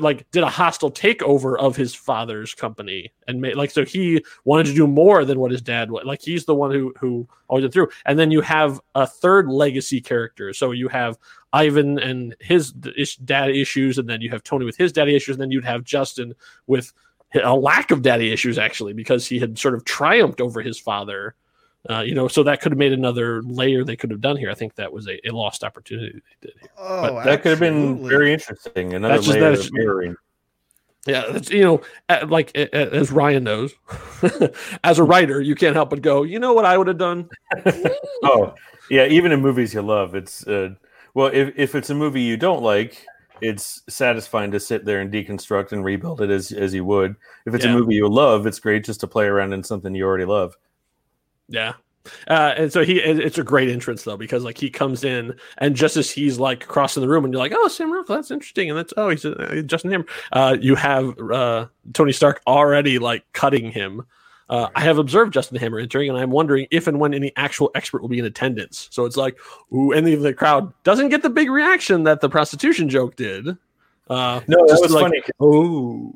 like 0.00 0.30
did 0.30 0.42
a 0.42 0.48
hostile 0.48 0.90
takeover 0.90 1.58
of 1.58 1.76
his 1.76 1.94
father's 1.94 2.54
company 2.54 3.12
and 3.26 3.40
made 3.40 3.56
like 3.56 3.70
so 3.70 3.84
he 3.84 4.24
wanted 4.44 4.66
to 4.66 4.74
do 4.74 4.86
more 4.86 5.24
than 5.24 5.38
what 5.38 5.50
his 5.50 5.60
dad 5.60 5.90
was 5.90 6.04
like 6.04 6.22
he's 6.22 6.44
the 6.44 6.54
one 6.54 6.70
who 6.70 6.94
who 6.98 7.28
always 7.48 7.62
went 7.62 7.72
through. 7.72 7.88
And 8.06 8.18
then 8.18 8.30
you 8.30 8.40
have 8.40 8.80
a 8.94 9.06
third 9.06 9.48
legacy 9.48 10.00
character. 10.00 10.52
So 10.52 10.70
you 10.70 10.88
have 10.88 11.18
ivan 11.52 11.98
and 11.98 12.34
his 12.40 12.72
dad 12.72 13.50
issues 13.50 13.98
and 13.98 14.08
then 14.08 14.20
you 14.20 14.30
have 14.30 14.42
tony 14.42 14.64
with 14.64 14.76
his 14.76 14.92
daddy 14.92 15.14
issues 15.14 15.36
and 15.36 15.42
then 15.42 15.52
you'd 15.52 15.64
have 15.64 15.84
justin 15.84 16.34
with 16.66 16.92
a 17.42 17.54
lack 17.54 17.90
of 17.90 18.02
daddy 18.02 18.32
issues 18.32 18.58
actually 18.58 18.92
because 18.92 19.26
he 19.26 19.38
had 19.38 19.58
sort 19.58 19.74
of 19.74 19.84
triumphed 19.84 20.40
over 20.40 20.60
his 20.62 20.78
father 20.78 21.34
uh, 21.90 22.00
you 22.00 22.14
know, 22.14 22.28
so 22.28 22.42
that 22.42 22.60
could 22.60 22.72
have 22.72 22.78
made 22.78 22.92
another 22.92 23.42
layer 23.42 23.84
they 23.84 23.96
could 23.96 24.10
have 24.10 24.20
done 24.20 24.36
here. 24.36 24.50
I 24.50 24.54
think 24.54 24.74
that 24.76 24.92
was 24.92 25.06
a, 25.06 25.18
a 25.28 25.32
lost 25.32 25.62
opportunity 25.62 26.12
they 26.40 26.48
did 26.48 26.56
here. 26.60 26.70
Oh, 26.78 27.02
but 27.02 27.24
that 27.24 27.42
could 27.42 27.50
have 27.50 27.60
been 27.60 28.06
very 28.06 28.32
interesting. 28.32 28.94
Another 28.94 29.14
that's 29.14 29.28
layer 29.28 29.54
just, 29.54 29.68
of 29.68 29.74
mirroring. 29.74 30.16
Yeah, 31.06 31.38
you 31.50 31.62
know, 31.62 31.82
like 32.28 32.56
as 32.56 33.12
Ryan 33.12 33.44
knows, 33.44 33.74
as 34.84 34.98
a 34.98 35.04
writer, 35.04 35.42
you 35.42 35.54
can't 35.54 35.76
help 35.76 35.90
but 35.90 36.00
go, 36.00 36.22
you 36.22 36.38
know 36.38 36.54
what 36.54 36.64
I 36.64 36.78
would 36.78 36.86
have 36.86 36.96
done. 36.96 37.28
oh, 38.22 38.54
yeah. 38.88 39.04
Even 39.06 39.30
in 39.30 39.42
movies 39.42 39.74
you 39.74 39.82
love, 39.82 40.14
it's 40.14 40.46
uh, 40.46 40.70
well, 41.12 41.26
if 41.26 41.52
if 41.56 41.74
it's 41.74 41.90
a 41.90 41.94
movie 41.94 42.22
you 42.22 42.38
don't 42.38 42.62
like, 42.62 43.04
it's 43.42 43.82
satisfying 43.86 44.50
to 44.52 44.60
sit 44.60 44.86
there 44.86 45.02
and 45.02 45.12
deconstruct 45.12 45.72
and 45.72 45.84
rebuild 45.84 46.22
it 46.22 46.30
as 46.30 46.50
as 46.52 46.72
you 46.72 46.86
would. 46.86 47.16
If 47.44 47.54
it's 47.54 47.66
yeah. 47.66 47.72
a 47.72 47.74
movie 47.74 47.96
you 47.96 48.08
love, 48.08 48.46
it's 48.46 48.58
great 48.58 48.86
just 48.86 49.00
to 49.00 49.06
play 49.06 49.26
around 49.26 49.52
in 49.52 49.62
something 49.62 49.94
you 49.94 50.06
already 50.06 50.24
love. 50.24 50.56
Yeah. 51.48 51.74
Uh, 52.28 52.52
and 52.56 52.72
so 52.72 52.84
he, 52.84 52.98
it's 53.00 53.38
a 53.38 53.42
great 53.42 53.70
entrance 53.70 54.04
though 54.04 54.16
because 54.16 54.44
like 54.44 54.58
he 54.58 54.68
comes 54.68 55.04
in 55.04 55.34
and 55.58 55.74
just 55.74 55.96
as 55.96 56.10
he's 56.10 56.38
like 56.38 56.66
crossing 56.66 57.00
the 57.00 57.08
room 57.08 57.24
and 57.24 57.32
you're 57.32 57.40
like, 57.40 57.54
oh 57.54 57.68
Sam 57.68 57.90
Rockwell, 57.90 58.18
that's 58.18 58.30
interesting, 58.30 58.68
and 58.68 58.78
that's 58.78 58.92
oh 58.96 59.08
he's 59.08 59.24
uh, 59.24 59.62
Justin 59.64 59.90
Hammer. 59.90 60.06
Uh, 60.32 60.56
you 60.60 60.74
have 60.74 61.18
uh, 61.18 61.66
Tony 61.94 62.12
Stark 62.12 62.42
already 62.46 62.98
like 62.98 63.24
cutting 63.32 63.70
him. 63.70 64.02
Uh, 64.50 64.68
I 64.74 64.82
have 64.82 64.98
observed 64.98 65.32
Justin 65.32 65.58
Hammer 65.58 65.78
entering, 65.78 66.10
and 66.10 66.18
I'm 66.18 66.30
wondering 66.30 66.66
if 66.70 66.86
and 66.86 67.00
when 67.00 67.14
any 67.14 67.32
actual 67.36 67.70
expert 67.74 68.02
will 68.02 68.10
be 68.10 68.18
in 68.18 68.26
attendance. 68.26 68.88
So 68.92 69.06
it's 69.06 69.16
like, 69.16 69.38
ooh, 69.72 69.92
and 69.92 70.06
the, 70.06 70.16
the 70.16 70.34
crowd 70.34 70.70
doesn't 70.82 71.08
get 71.08 71.22
the 71.22 71.30
big 71.30 71.48
reaction 71.50 72.04
that 72.04 72.20
the 72.20 72.28
prostitution 72.28 72.90
joke 72.90 73.16
did. 73.16 73.56
Uh, 74.08 74.40
no, 74.48 74.66
that 74.66 74.80
was 74.82 74.90
like, 74.90 75.02
funny. 75.02 75.22
Oh, 75.40 76.14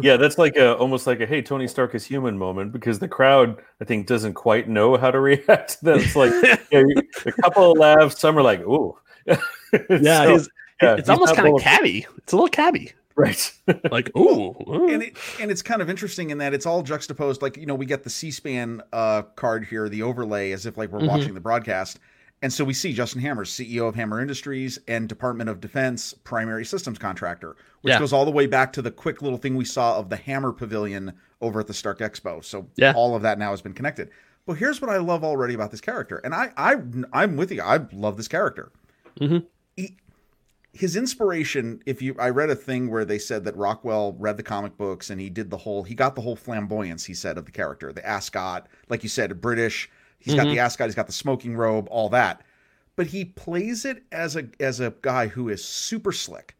yeah, 0.00 0.16
that's 0.16 0.38
like 0.38 0.56
a 0.56 0.74
almost 0.76 1.06
like 1.06 1.20
a 1.20 1.26
hey, 1.26 1.40
Tony 1.40 1.68
Stark 1.68 1.94
is 1.94 2.04
human 2.04 2.36
moment 2.36 2.72
because 2.72 2.98
the 2.98 3.06
crowd 3.06 3.62
I 3.80 3.84
think 3.84 4.08
doesn't 4.08 4.34
quite 4.34 4.68
know 4.68 4.96
how 4.96 5.12
to 5.12 5.20
react. 5.20 5.78
That's 5.82 6.16
like 6.16 6.32
yeah, 6.72 6.82
a 7.24 7.32
couple 7.32 7.72
of 7.72 7.78
laughs. 7.78 8.20
Some 8.20 8.36
are 8.36 8.42
like, 8.42 8.60
"Ooh, 8.60 8.98
yeah, 9.26 9.36
so, 10.36 10.46
yeah, 10.82 10.96
it's 10.96 11.08
almost 11.08 11.36
kind 11.36 11.54
of 11.54 11.60
catty. 11.60 12.06
It's 12.18 12.32
a 12.32 12.36
little 12.36 12.48
catty." 12.48 12.92
Right. 13.14 13.52
like, 13.90 14.10
ooh. 14.16 14.54
and, 14.88 15.02
it, 15.02 15.16
and 15.38 15.50
it's 15.50 15.60
kind 15.60 15.82
of 15.82 15.90
interesting 15.90 16.30
in 16.30 16.38
that 16.38 16.54
it's 16.54 16.64
all 16.64 16.82
juxtaposed. 16.82 17.42
Like, 17.42 17.58
you 17.58 17.66
know, 17.66 17.74
we 17.74 17.84
get 17.84 18.04
the 18.04 18.10
C 18.10 18.30
SPAN 18.30 18.82
uh, 18.92 19.22
card 19.36 19.66
here, 19.66 19.88
the 19.90 20.02
overlay, 20.02 20.52
as 20.52 20.66
if 20.66 20.76
like 20.76 20.90
we're 20.90 21.00
mm-hmm. 21.00 21.08
watching 21.08 21.34
the 21.34 21.40
broadcast. 21.40 22.00
And 22.42 22.52
so 22.52 22.64
we 22.64 22.74
see 22.74 22.92
Justin 22.92 23.20
Hammer, 23.20 23.44
CEO 23.44 23.88
of 23.88 23.94
Hammer 23.94 24.20
Industries 24.20 24.78
and 24.88 25.08
Department 25.08 25.48
of 25.48 25.60
Defense 25.60 26.12
primary 26.24 26.64
systems 26.64 26.98
contractor, 26.98 27.56
which 27.82 27.92
yeah. 27.92 28.00
goes 28.00 28.12
all 28.12 28.24
the 28.24 28.32
way 28.32 28.46
back 28.46 28.72
to 28.72 28.82
the 28.82 28.90
quick 28.90 29.22
little 29.22 29.38
thing 29.38 29.56
we 29.56 29.64
saw 29.64 29.96
of 29.96 30.10
the 30.10 30.16
Hammer 30.16 30.52
Pavilion 30.52 31.12
over 31.40 31.60
at 31.60 31.68
the 31.68 31.74
Stark 31.74 32.00
Expo. 32.00 32.44
So 32.44 32.66
yeah. 32.76 32.92
all 32.96 33.14
of 33.14 33.22
that 33.22 33.38
now 33.38 33.50
has 33.50 33.62
been 33.62 33.74
connected. 33.74 34.10
But 34.44 34.54
here's 34.54 34.80
what 34.80 34.90
I 34.90 34.96
love 34.96 35.22
already 35.22 35.54
about 35.54 35.70
this 35.70 35.80
character, 35.80 36.16
and 36.18 36.34
I, 36.34 36.50
I 36.56 36.76
I'm 37.12 37.36
with 37.36 37.52
you. 37.52 37.62
I 37.62 37.78
love 37.92 38.16
this 38.16 38.26
character. 38.26 38.72
Mm-hmm. 39.20 39.46
He, 39.76 39.96
his 40.72 40.96
inspiration, 40.96 41.80
if 41.86 42.02
you, 42.02 42.16
I 42.18 42.30
read 42.30 42.50
a 42.50 42.56
thing 42.56 42.90
where 42.90 43.04
they 43.04 43.18
said 43.18 43.44
that 43.44 43.56
Rockwell 43.56 44.14
read 44.18 44.36
the 44.36 44.42
comic 44.42 44.76
books 44.76 45.10
and 45.10 45.20
he 45.20 45.28
did 45.28 45.50
the 45.50 45.56
whole, 45.58 45.82
he 45.82 45.94
got 45.94 46.14
the 46.16 46.22
whole 46.22 46.34
flamboyance. 46.34 47.04
He 47.04 47.14
said 47.14 47.38
of 47.38 47.44
the 47.44 47.52
character, 47.52 47.92
the 47.92 48.04
ascot, 48.04 48.68
like 48.88 49.02
you 49.02 49.08
said, 49.08 49.40
British 49.40 49.90
He's 50.22 50.34
mm-hmm. 50.34 50.44
got 50.44 50.50
the 50.50 50.58
ascot, 50.58 50.86
he's 50.86 50.94
got 50.94 51.06
the 51.06 51.12
smoking 51.12 51.56
robe, 51.56 51.88
all 51.90 52.08
that. 52.10 52.42
But 52.96 53.06
he 53.06 53.24
plays 53.24 53.84
it 53.84 54.02
as 54.12 54.36
a 54.36 54.48
as 54.60 54.80
a 54.80 54.94
guy 55.02 55.26
who 55.26 55.48
is 55.48 55.64
super 55.64 56.12
slick, 56.12 56.56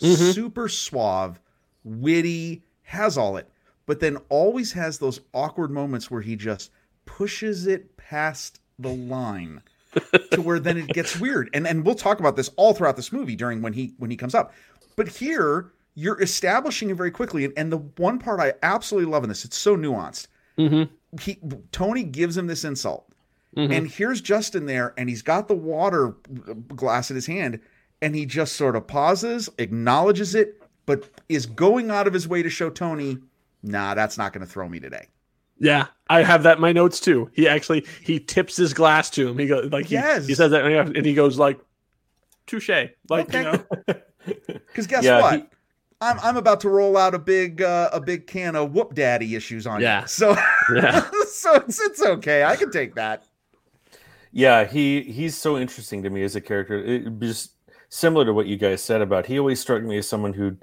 mm-hmm. 0.00 0.30
super 0.32 0.68
suave, 0.68 1.40
witty, 1.84 2.62
has 2.82 3.16
all 3.16 3.36
it, 3.36 3.48
but 3.86 4.00
then 4.00 4.18
always 4.28 4.72
has 4.72 4.98
those 4.98 5.20
awkward 5.32 5.70
moments 5.70 6.10
where 6.10 6.22
he 6.22 6.36
just 6.36 6.70
pushes 7.04 7.66
it 7.66 7.96
past 7.96 8.60
the 8.78 8.92
line 8.92 9.62
to 10.32 10.42
where 10.42 10.58
then 10.58 10.76
it 10.76 10.88
gets 10.88 11.18
weird. 11.18 11.48
And 11.54 11.66
and 11.66 11.84
we'll 11.84 11.94
talk 11.94 12.20
about 12.20 12.36
this 12.36 12.50
all 12.56 12.74
throughout 12.74 12.96
this 12.96 13.12
movie 13.12 13.36
during 13.36 13.62
when 13.62 13.72
he 13.72 13.94
when 13.98 14.10
he 14.10 14.16
comes 14.16 14.34
up. 14.34 14.52
But 14.96 15.08
here 15.08 15.72
you're 15.96 16.20
establishing 16.22 16.90
it 16.90 16.96
very 16.96 17.10
quickly. 17.10 17.44
And, 17.44 17.54
and 17.56 17.72
the 17.72 17.78
one 17.78 18.18
part 18.18 18.38
I 18.38 18.52
absolutely 18.62 19.10
love 19.10 19.24
in 19.24 19.28
this, 19.28 19.44
it's 19.44 19.56
so 19.56 19.76
nuanced. 19.76 20.28
Mm-hmm 20.58 20.84
he 21.20 21.38
Tony 21.72 22.04
gives 22.04 22.36
him 22.36 22.46
this 22.46 22.64
insult. 22.64 23.08
Mm-hmm. 23.56 23.72
And 23.72 23.90
here's 23.90 24.20
Justin 24.20 24.66
there, 24.66 24.92
and 24.98 25.08
he's 25.08 25.22
got 25.22 25.48
the 25.48 25.54
water 25.54 26.14
glass 26.68 27.10
in 27.10 27.16
his 27.16 27.26
hand, 27.26 27.60
and 28.02 28.14
he 28.14 28.26
just 28.26 28.54
sort 28.54 28.76
of 28.76 28.86
pauses, 28.86 29.48
acknowledges 29.58 30.34
it, 30.34 30.62
but 30.84 31.08
is 31.28 31.46
going 31.46 31.90
out 31.90 32.06
of 32.06 32.12
his 32.12 32.28
way 32.28 32.42
to 32.42 32.50
show 32.50 32.68
Tony, 32.68 33.18
nah, 33.62 33.94
that's 33.94 34.18
not 34.18 34.32
going 34.32 34.44
to 34.46 34.52
throw 34.52 34.68
me 34.68 34.78
today. 34.78 35.08
Yeah, 35.58 35.86
I 36.10 36.22
have 36.22 36.42
that 36.42 36.56
in 36.58 36.60
my 36.60 36.72
notes 36.72 37.00
too. 37.00 37.30
He 37.32 37.48
actually 37.48 37.86
he 38.02 38.20
tips 38.20 38.56
his 38.56 38.74
glass 38.74 39.08
to 39.10 39.28
him. 39.28 39.38
He 39.38 39.46
goes 39.46 39.72
like 39.72 39.86
he, 39.86 39.94
yes. 39.94 40.26
he 40.26 40.34
says 40.34 40.50
that 40.50 40.66
and 40.66 41.06
he 41.06 41.14
goes 41.14 41.38
like 41.38 41.58
touche. 42.46 42.68
Like 43.08 43.34
okay. 43.34 43.38
you 43.38 43.44
know. 43.44 43.94
Because 44.26 44.88
guess 44.88 45.04
yeah, 45.04 45.20
what? 45.20 45.52
He, 46.00 46.06
I'm 46.06 46.18
I'm 46.20 46.36
about 46.36 46.60
to 46.60 46.68
roll 46.68 46.96
out 46.96 47.14
a 47.14 47.18
big 47.18 47.62
uh, 47.62 47.90
a 47.92 48.00
big 48.00 48.26
can 48.26 48.56
of 48.56 48.72
whoop 48.72 48.94
daddy 48.94 49.34
issues 49.34 49.66
on 49.66 49.80
yeah. 49.80 50.02
you. 50.02 50.08
So 50.08 50.36
yeah. 50.74 51.08
so 51.28 51.54
it's 51.54 51.80
it's 51.80 52.02
okay. 52.02 52.44
I 52.44 52.56
can 52.56 52.70
take 52.70 52.94
that. 52.94 53.24
Yeah, 54.32 54.64
he 54.64 55.02
he's 55.02 55.36
so 55.36 55.56
interesting 55.56 56.02
to 56.02 56.10
me 56.10 56.22
as 56.22 56.36
a 56.36 56.40
character. 56.40 56.78
It, 56.82 57.20
just 57.20 57.52
similar 57.88 58.24
to 58.24 58.32
what 58.32 58.46
you 58.46 58.56
guys 58.56 58.82
said 58.82 59.00
about 59.00 59.26
he 59.26 59.38
always 59.38 59.60
struck 59.60 59.82
me 59.82 59.98
as 59.98 60.08
someone 60.08 60.32
who 60.32 60.56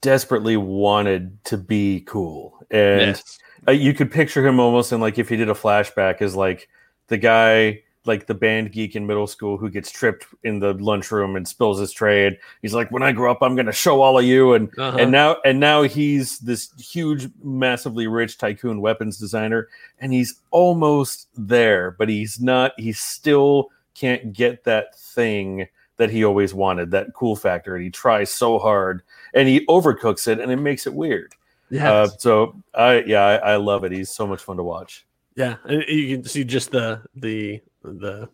desperately 0.00 0.56
wanted 0.56 1.42
to 1.44 1.56
be 1.56 2.00
cool 2.06 2.58
and 2.70 3.00
yes. 3.00 3.38
uh, 3.68 3.72
you 3.72 3.94
could 3.94 4.10
picture 4.10 4.46
him 4.46 4.60
almost 4.60 4.92
in 4.92 5.00
like 5.00 5.18
if 5.18 5.28
he 5.28 5.36
did 5.36 5.48
a 5.48 5.54
flashback 5.54 6.20
as 6.20 6.34
like 6.34 6.68
the 7.08 7.16
guy 7.16 7.80
like 8.04 8.26
the 8.26 8.34
band 8.34 8.72
geek 8.72 8.96
in 8.96 9.06
middle 9.06 9.26
school 9.26 9.56
who 9.56 9.70
gets 9.70 9.90
tripped 9.90 10.26
in 10.42 10.58
the 10.58 10.72
lunchroom 10.74 11.36
and 11.36 11.46
spills 11.46 11.78
his 11.78 11.92
tray 11.92 12.26
and 12.26 12.36
he's 12.60 12.74
like 12.74 12.90
when 12.90 13.02
i 13.02 13.12
grow 13.12 13.30
up 13.30 13.38
i'm 13.42 13.54
going 13.54 13.66
to 13.66 13.72
show 13.72 14.02
all 14.02 14.18
of 14.18 14.24
you. 14.24 14.54
And 14.54 14.68
uh-huh. 14.78 14.98
and 14.98 15.12
now 15.12 15.36
and 15.44 15.60
now 15.60 15.82
he's 15.82 16.38
this 16.40 16.72
huge 16.78 17.28
massively 17.42 18.06
rich 18.06 18.38
tycoon 18.38 18.80
weapons 18.80 19.18
designer 19.18 19.68
and 20.00 20.12
he's 20.12 20.40
almost 20.50 21.28
there 21.36 21.92
but 21.92 22.08
he's 22.08 22.40
not 22.40 22.72
he 22.76 22.92
still 22.92 23.68
can't 23.94 24.32
get 24.32 24.64
that 24.64 24.98
thing 24.98 25.68
that 25.96 26.10
he 26.10 26.24
always 26.24 26.52
wanted 26.54 26.90
that 26.90 27.14
cool 27.14 27.36
factor 27.36 27.76
and 27.76 27.84
he 27.84 27.90
tries 27.90 28.30
so 28.30 28.58
hard 28.58 29.02
and 29.34 29.48
he 29.48 29.64
overcooks 29.66 30.26
it 30.26 30.40
and 30.40 30.50
it 30.50 30.56
makes 30.56 30.86
it 30.86 30.94
weird. 30.94 31.34
Yeah 31.70 31.90
uh, 31.90 32.06
so 32.18 32.54
i 32.74 33.02
yeah 33.06 33.22
I, 33.22 33.52
I 33.52 33.56
love 33.56 33.84
it. 33.84 33.92
He's 33.92 34.10
so 34.10 34.26
much 34.26 34.42
fun 34.42 34.56
to 34.56 34.62
watch. 34.62 35.06
Yeah, 35.34 35.56
you 35.66 36.18
can 36.18 36.24
see 36.26 36.44
just 36.44 36.72
the 36.72 37.00
the 37.14 37.62
the 37.82 38.28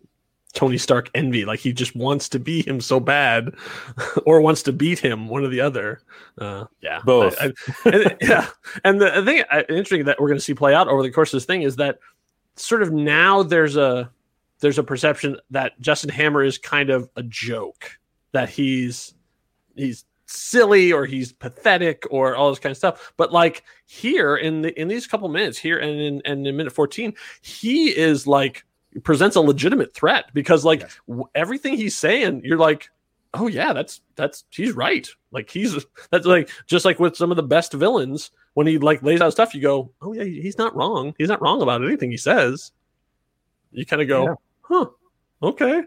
Tony 0.55 0.79
Stark 0.79 1.11
envy. 1.15 1.45
Like 1.45 1.61
he 1.61 1.73
just 1.73 1.95
wants 1.95 2.29
to 2.31 2.39
be 2.39 2.67
him 2.67 2.81
so 2.81 3.01
bad, 3.01 3.55
or 4.27 4.41
wants 4.41 4.63
to 4.65 4.73
beat 4.73 4.99
him, 4.99 5.29
one 5.29 5.45
or 5.45 5.49
the 5.49 5.61
other. 5.61 6.01
Uh, 6.39 6.65
yeah, 6.81 7.01
both. 7.05 7.37
I, 7.41 7.47
I, 7.47 7.53
and, 7.91 8.17
yeah, 8.21 8.49
and 8.85 9.01
the, 9.01 9.23
thing 9.25 9.45
interesting 9.69 10.05
that 10.07 10.21
we're 10.21 10.29
going 10.29 10.39
to 10.39 10.45
see 10.45 10.55
play 10.55 10.75
out 10.75 10.89
over 10.89 11.03
the 11.03 11.11
course 11.11 11.33
of 11.33 11.39
this 11.39 11.45
thing 11.45 11.63
is 11.63 11.77
that 11.77 11.99
sort 12.57 12.83
of 12.83 12.93
now 12.93 13.43
there's 13.43 13.77
a 13.77 14.11
there's 14.61 14.79
a 14.79 14.83
perception 14.83 15.37
that 15.51 15.81
Justin 15.81 16.11
Hammer 16.11 16.43
is 16.43 16.59
kind 16.59 16.91
of 16.91 17.09
a 17.17 17.23
joke, 17.23 17.99
that 18.33 18.49
he's 18.49 19.15
he's 19.77 20.05
silly 20.27 20.93
or 20.93 21.07
he's 21.07 21.33
pathetic 21.33 22.05
or 22.11 22.37
all 22.37 22.51
this 22.51 22.59
kind 22.59 22.71
of 22.71 22.77
stuff. 22.77 23.13
But 23.17 23.33
like 23.33 23.65
here 23.87 24.37
in 24.37 24.63
the 24.63 24.79
in 24.81 24.89
these 24.89 25.07
couple 25.07 25.29
minutes 25.29 25.59
here 25.59 25.79
and 25.79 26.01
in 26.01 26.23
and 26.25 26.47
in 26.47 26.57
minute 26.57 26.73
14, 26.73 27.15
he 27.43 27.97
is 27.97 28.27
like 28.27 28.65
presents 29.05 29.37
a 29.37 29.41
legitimate 29.41 29.95
threat 29.95 30.27
because 30.35 30.65
like 30.65 30.81
Yes. 30.81 30.99
w- 31.09 31.29
everything 31.35 31.77
he's 31.77 31.97
saying, 31.97 32.43
you're 32.45 32.59
like, 32.59 32.91
oh 33.35 33.47
yeah, 33.47 33.73
that's 33.73 34.01
that's 34.17 34.45
he's 34.51 34.73
right. 34.73 35.09
Like 35.33 35.51
he's 35.51 35.85
that's 36.11 36.27
like 36.27 36.51
just 36.67 36.85
like 36.85 36.99
with 36.99 37.17
some 37.17 37.31
of 37.31 37.37
the 37.37 37.43
best 37.43 37.73
villains 37.73 38.31
when 38.55 38.67
he 38.67 38.79
like 38.79 39.03
lays 39.03 39.21
out 39.21 39.33
stuff, 39.33 39.55
you 39.55 39.61
go, 39.63 39.93
oh 40.01 40.13
yeah, 40.13 40.25
he's 40.25 40.59
not 40.59 40.75
wrong. 40.75 41.15
He's 41.19 41.29
not 41.29 41.43
wrong 41.43 41.63
about 41.63 41.85
anything 41.85 42.11
he 42.11 42.17
says. 42.17 42.73
You 43.73 43.85
kind 43.85 44.01
of 44.03 44.09
go, 44.09 44.25
Yeah. 44.25 44.35
huh, 44.63 44.87
okay. 45.43 45.83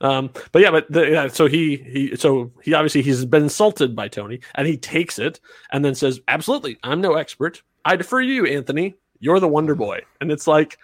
Um, 0.00 0.30
but 0.52 0.62
yeah, 0.62 0.70
but 0.70 0.90
the, 0.90 1.10
yeah, 1.10 1.26
so 1.28 1.46
he 1.46 1.76
he 1.76 2.14
so 2.16 2.52
he 2.62 2.72
obviously 2.72 3.02
he's 3.02 3.24
been 3.24 3.42
insulted 3.44 3.96
by 3.96 4.06
Tony, 4.06 4.40
and 4.54 4.66
he 4.68 4.76
takes 4.76 5.18
it 5.18 5.40
and 5.72 5.84
then 5.84 5.94
says, 5.96 6.20
"Absolutely, 6.28 6.78
I'm 6.84 7.00
no 7.00 7.14
expert. 7.14 7.62
I 7.84 7.96
defer 7.96 8.20
to 8.22 8.26
you, 8.28 8.46
Anthony. 8.46 8.94
You're 9.18 9.40
the 9.40 9.48
Wonder 9.48 9.74
Boy." 9.74 10.02
And 10.20 10.30
it's 10.30 10.46
like, 10.46 10.78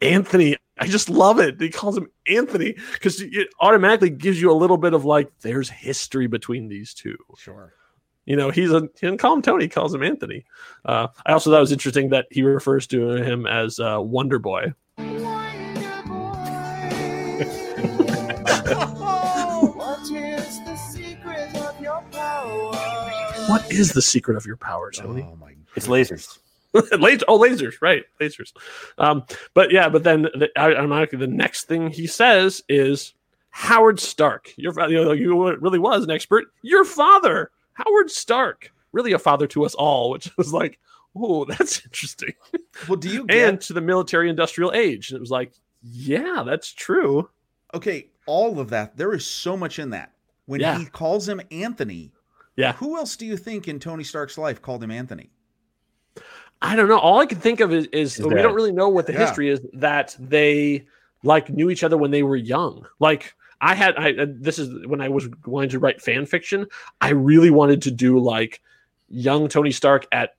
Anthony, 0.00 0.56
I 0.80 0.86
just 0.86 1.08
love 1.08 1.40
it. 1.40 1.60
He 1.60 1.70
calls 1.70 1.96
him 1.96 2.08
Anthony 2.26 2.74
because 2.92 3.20
it 3.20 3.48
automatically 3.60 4.10
gives 4.10 4.40
you 4.40 4.50
a 4.50 4.54
little 4.54 4.76
bit 4.76 4.94
of 4.94 5.04
like, 5.04 5.30
there's 5.40 5.68
history 5.68 6.26
between 6.26 6.68
these 6.68 6.94
two. 6.94 7.16
Sure. 7.36 7.74
You 8.26 8.36
know, 8.36 8.50
he's 8.50 8.70
a 8.70 8.80
he 8.80 9.06
didn't 9.06 9.18
call 9.18 9.34
him 9.34 9.42
Tony, 9.42 9.64
he 9.64 9.68
calls 9.68 9.94
him 9.94 10.02
Anthony. 10.02 10.44
Uh, 10.84 11.08
I 11.24 11.32
also 11.32 11.50
thought 11.50 11.56
it 11.56 11.60
was 11.60 11.72
interesting 11.72 12.10
that 12.10 12.26
he 12.30 12.42
refers 12.42 12.86
to 12.88 13.12
him 13.12 13.46
as 13.46 13.80
uh, 13.80 13.98
Wonder 14.00 14.38
Boy. 14.38 14.74
What 14.96 15.06
is 20.10 20.58
the 20.64 20.76
secret 20.76 21.56
of 21.56 21.80
your 21.80 22.02
power? 22.12 22.74
What 23.48 23.72
is 23.72 23.92
the 23.92 24.02
secret 24.02 24.36
of 24.36 24.44
your 24.44 24.58
power, 24.58 24.90
Tony? 24.90 25.26
Oh 25.26 25.36
my. 25.36 25.54
It's 25.74 25.86
lasers. 25.86 26.38
Laser, 26.98 27.24
oh, 27.28 27.38
lasers, 27.38 27.74
right? 27.80 28.04
Lasers. 28.20 28.52
Um, 28.98 29.24
but 29.54 29.72
yeah, 29.72 29.88
but 29.88 30.04
then 30.04 30.22
the, 30.22 30.48
ironically, 30.58 31.18
the 31.18 31.26
next 31.26 31.64
thing 31.64 31.88
he 31.90 32.06
says 32.06 32.62
is 32.68 33.14
Howard 33.50 33.98
Stark. 34.00 34.52
Your 34.56 34.72
you 34.88 35.02
know, 35.04 35.12
you 35.12 35.56
really 35.56 35.78
was 35.78 36.04
an 36.04 36.10
expert. 36.10 36.44
Your 36.62 36.84
father, 36.84 37.50
Howard 37.74 38.10
Stark, 38.10 38.72
really 38.92 39.12
a 39.12 39.18
father 39.18 39.46
to 39.48 39.64
us 39.64 39.74
all, 39.74 40.10
which 40.12 40.30
was 40.36 40.52
like, 40.52 40.78
oh, 41.16 41.44
that's 41.46 41.84
interesting. 41.84 42.34
Well, 42.86 42.96
do 42.96 43.08
you 43.08 43.24
get 43.26 43.48
And 43.48 43.60
to 43.62 43.72
the 43.72 43.80
military-industrial 43.80 44.72
age, 44.74 45.10
and 45.10 45.16
it 45.16 45.20
was 45.20 45.30
like, 45.30 45.52
yeah, 45.82 46.42
that's 46.44 46.72
true. 46.72 47.28
okay? 47.74 48.08
All 48.26 48.60
of 48.60 48.68
that. 48.70 48.96
There 48.96 49.14
is 49.14 49.26
so 49.26 49.56
much 49.56 49.78
in 49.78 49.90
that. 49.90 50.12
When 50.44 50.60
Yeah. 50.60 50.78
he 50.78 50.84
calls 50.84 51.26
him 51.28 51.40
Anthony, 51.50 52.12
Yeah. 52.56 52.72
who 52.74 52.96
else 52.98 53.16
do 53.16 53.24
you 53.24 53.36
think 53.38 53.68
in 53.68 53.78
Tony 53.80 54.04
Stark's 54.04 54.36
life 54.36 54.60
called 54.60 54.82
him 54.84 54.90
Anthony? 54.90 55.30
I 56.60 56.74
don't 56.76 56.88
know. 56.88 56.98
All 56.98 57.20
I 57.20 57.26
can 57.26 57.38
think 57.38 57.60
of 57.60 57.72
is, 57.72 57.86
is 57.86 58.16
His 58.16 58.26
we 58.26 58.34
don't 58.42 58.54
really 58.54 58.72
know 58.72 58.88
what 58.88 59.06
the 59.06 59.12
Yeah. 59.12 59.20
history 59.20 59.48
is 59.48 59.60
that 59.74 60.16
they 60.18 60.86
like 61.22 61.50
knew 61.50 61.70
each 61.70 61.84
other 61.84 61.96
when 61.96 62.10
they 62.10 62.22
were 62.22 62.36
young. 62.36 62.86
Like 62.98 63.34
I 63.60 63.74
had, 63.74 63.96
I 63.96 64.14
this 64.26 64.58
is 64.58 64.86
when 64.86 65.00
I 65.00 65.08
was 65.08 65.28
going 65.28 65.68
to 65.70 65.78
write 65.78 66.00
fan 66.00 66.26
fiction. 66.26 66.66
I 67.00 67.10
really 67.10 67.50
wanted 67.50 67.82
to 67.82 67.90
do 67.90 68.18
like 68.18 68.60
young 69.08 69.48
Tony 69.48 69.70
Stark 69.70 70.06
at 70.12 70.34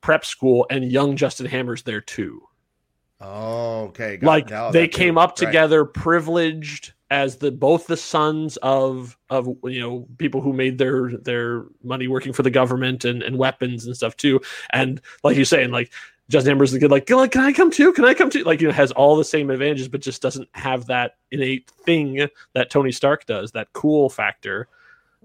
prep 0.00 0.24
school 0.24 0.66
and 0.70 0.90
young 0.90 1.16
Justin 1.16 1.46
Hammers 1.46 1.82
there 1.82 2.00
too. 2.00 2.42
Oh, 3.24 3.84
okay. 3.86 4.18
got- 4.18 4.26
like 4.26 4.72
they 4.72 4.86
came 4.88 5.16
up 5.18 5.30
Right. 5.30 5.46
together, 5.46 5.84
privileged 5.84 6.92
as 7.10 7.36
the 7.36 7.50
both 7.50 7.86
the 7.86 7.96
sons 7.96 8.56
of 8.58 9.16
of 9.30 9.46
you 9.64 9.80
know 9.80 10.06
people 10.18 10.40
who 10.40 10.52
made 10.52 10.78
their 10.78 11.10
their 11.18 11.64
money 11.82 12.06
working 12.08 12.32
for 12.32 12.42
the 12.42 12.50
government 12.50 13.04
and, 13.04 13.22
and 13.22 13.38
weapons 13.38 13.86
and 13.86 13.96
stuff 13.96 14.16
too. 14.16 14.40
And 14.72 15.00
like 15.22 15.36
you're 15.36 15.44
saying, 15.44 15.70
like 15.70 15.92
Justin 16.30 16.52
Hammer's 16.52 16.72
the 16.72 16.80
kid, 16.80 16.90
like, 16.90 17.06
"Can 17.06 17.18
I- 17.18 17.26
can 17.28 17.42
I 17.42 17.52
come 17.52 17.70
too? 17.70 17.92
Can 17.92 18.04
I 18.06 18.14
come 18.14 18.30
too? 18.30 18.44
Like, 18.44 18.60
you 18.60 18.66
know, 18.68 18.72
has 18.72 18.92
all 18.92 19.14
the 19.16 19.24
same 19.24 19.50
advantages, 19.50 19.88
but 19.88 20.00
just 20.00 20.22
doesn't 20.22 20.48
have 20.54 20.86
that 20.86 21.16
innate 21.30 21.70
thing 21.84 22.28
that 22.54 22.70
Tony 22.70 22.92
Stark 22.92 23.26
does, 23.26 23.52
that 23.52 23.72
cool 23.74 24.08
factor. 24.08 24.68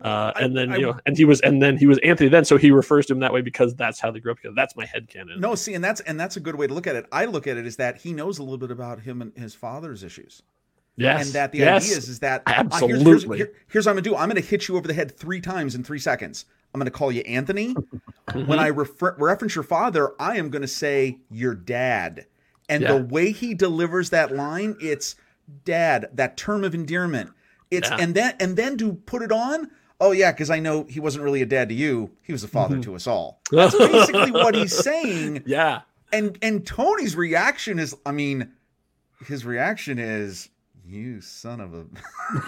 Uh, 0.04 0.32
I- 0.36 0.42
and 0.42 0.56
then 0.56 0.72
I- 0.72 0.76
you 0.78 0.82
know, 0.88 1.00
and 1.06 1.18
he 1.18 1.26
was, 1.26 1.42
and 1.42 1.62
then 1.62 1.78
he 1.78 1.86
was 1.86 1.98
Anthony. 2.00 2.30
Then, 2.30 2.46
so 2.46 2.58
he 2.58 2.72
refers 2.72 3.06
to 3.08 3.14
him 3.14 3.20
that 3.20 3.34
way 3.34 3.42
because 3.42 3.76
that's 3.76 4.00
how 4.00 4.12
they 4.12 4.20
grew 4.20 4.32
up 4.32 4.38
together. 4.38 4.56
That's 4.56 4.76
my 4.76 4.86
head 4.86 5.08
headcanon. 5.08 5.40
No, 5.40 5.56
see, 5.56 5.74
and 5.74 5.84
that's 5.84 6.00
and 6.02 6.20
that's 6.20 6.38
a 6.38 6.40
good 6.40 6.56
way 6.56 6.68
to 6.68 6.74
look 6.74 6.88
at 6.88 6.96
it. 6.96 7.06
I 7.12 7.26
look 7.26 7.48
at 7.48 7.58
it 7.58 7.66
as 7.66 7.76
that 7.78 7.98
he 7.98 8.14
knows 8.14 8.40
a 8.40 8.44
little 8.44 8.58
bit 8.58 8.72
about 8.72 9.02
him 9.02 9.22
and 9.22 9.32
his 9.38 9.54
father's 9.56 10.04
issues, 10.04 10.42
yes, 10.96 11.26
and 11.26 11.34
that 11.36 11.52
the 11.52 11.60
yes. 11.60 11.84
idea 11.86 11.98
is 11.98 12.08
is 12.10 12.20
that 12.20 12.44
uh, 12.48 12.54
here's- 12.54 12.80
here's, 12.80 12.94
Absolutely. 12.94 13.38
here- 13.38 13.52
here's 13.68 13.86
what 13.86 13.92
I'm 13.92 13.96
gonna 13.98 14.04
do. 14.04 14.16
I'm 14.16 14.30
gonna 14.30 14.40
hit 14.42 14.68
you 14.68 14.78
over 14.78 14.88
the 14.88 14.94
head 14.94 15.12
three 15.18 15.42
times 15.42 15.76
in 15.76 15.84
three 15.84 16.00
seconds. 16.00 16.46
I'm 16.74 16.80
gonna 16.80 16.92
call 16.92 17.12
you 17.12 17.22
Anthony. 17.22 17.74
Mhm. 17.74 18.48
When 18.48 18.60
I 18.60 18.68
refer, 18.68 19.16
reference 19.18 19.56
your 19.56 19.64
father, 19.64 20.12
I 20.20 20.38
am 20.38 20.50
gonna 20.50 20.68
say 20.68 21.18
your 21.32 21.56
dad, 21.56 22.26
and 22.70 22.84
Yeah. 22.84 22.94
the 22.94 23.04
way 23.04 23.32
he 23.32 23.54
delivers 23.54 24.12
that 24.12 24.34
line, 24.36 24.76
it's 24.80 25.16
dad. 25.66 26.10
That 26.14 26.38
term 26.38 26.64
of 26.64 26.76
endearment. 26.76 27.32
It's 27.72 27.90
Yeah. 27.90 27.98
and 28.00 28.14
then 28.16 28.36
and 28.40 28.56
then 28.56 28.78
to 28.78 28.94
put 28.94 29.22
it 29.24 29.32
on. 29.32 29.70
Oh 30.02 30.12
yeah, 30.12 30.32
because 30.32 30.50
I 30.50 30.60
know 30.60 30.84
he 30.86 31.00
wasn't 31.00 31.24
really 31.24 31.42
a 31.42 31.46
dad 31.46 31.70
to 31.70 31.76
you. 31.76 32.12
He 32.22 32.32
was 32.32 32.44
a 32.44 32.48
father 32.48 32.78
Mhm. 32.78 32.84
to 32.84 32.96
us 32.96 33.06
all. 33.08 33.42
That's 33.52 33.78
basically 33.78 34.32
what 34.32 34.56
he's 34.56 34.76
saying 34.78 35.44
yeah, 35.46 35.82
and 36.14 36.38
and 36.42 36.66
Tony's 36.66 37.16
reaction 37.16 37.80
is, 37.80 37.96
I 38.06 38.12
mean, 38.12 38.52
his 39.28 39.44
reaction 39.46 40.00
is, 40.00 40.50
"You 40.86 41.20
son 41.22 41.60
of 41.60 41.74
a." 41.74 41.86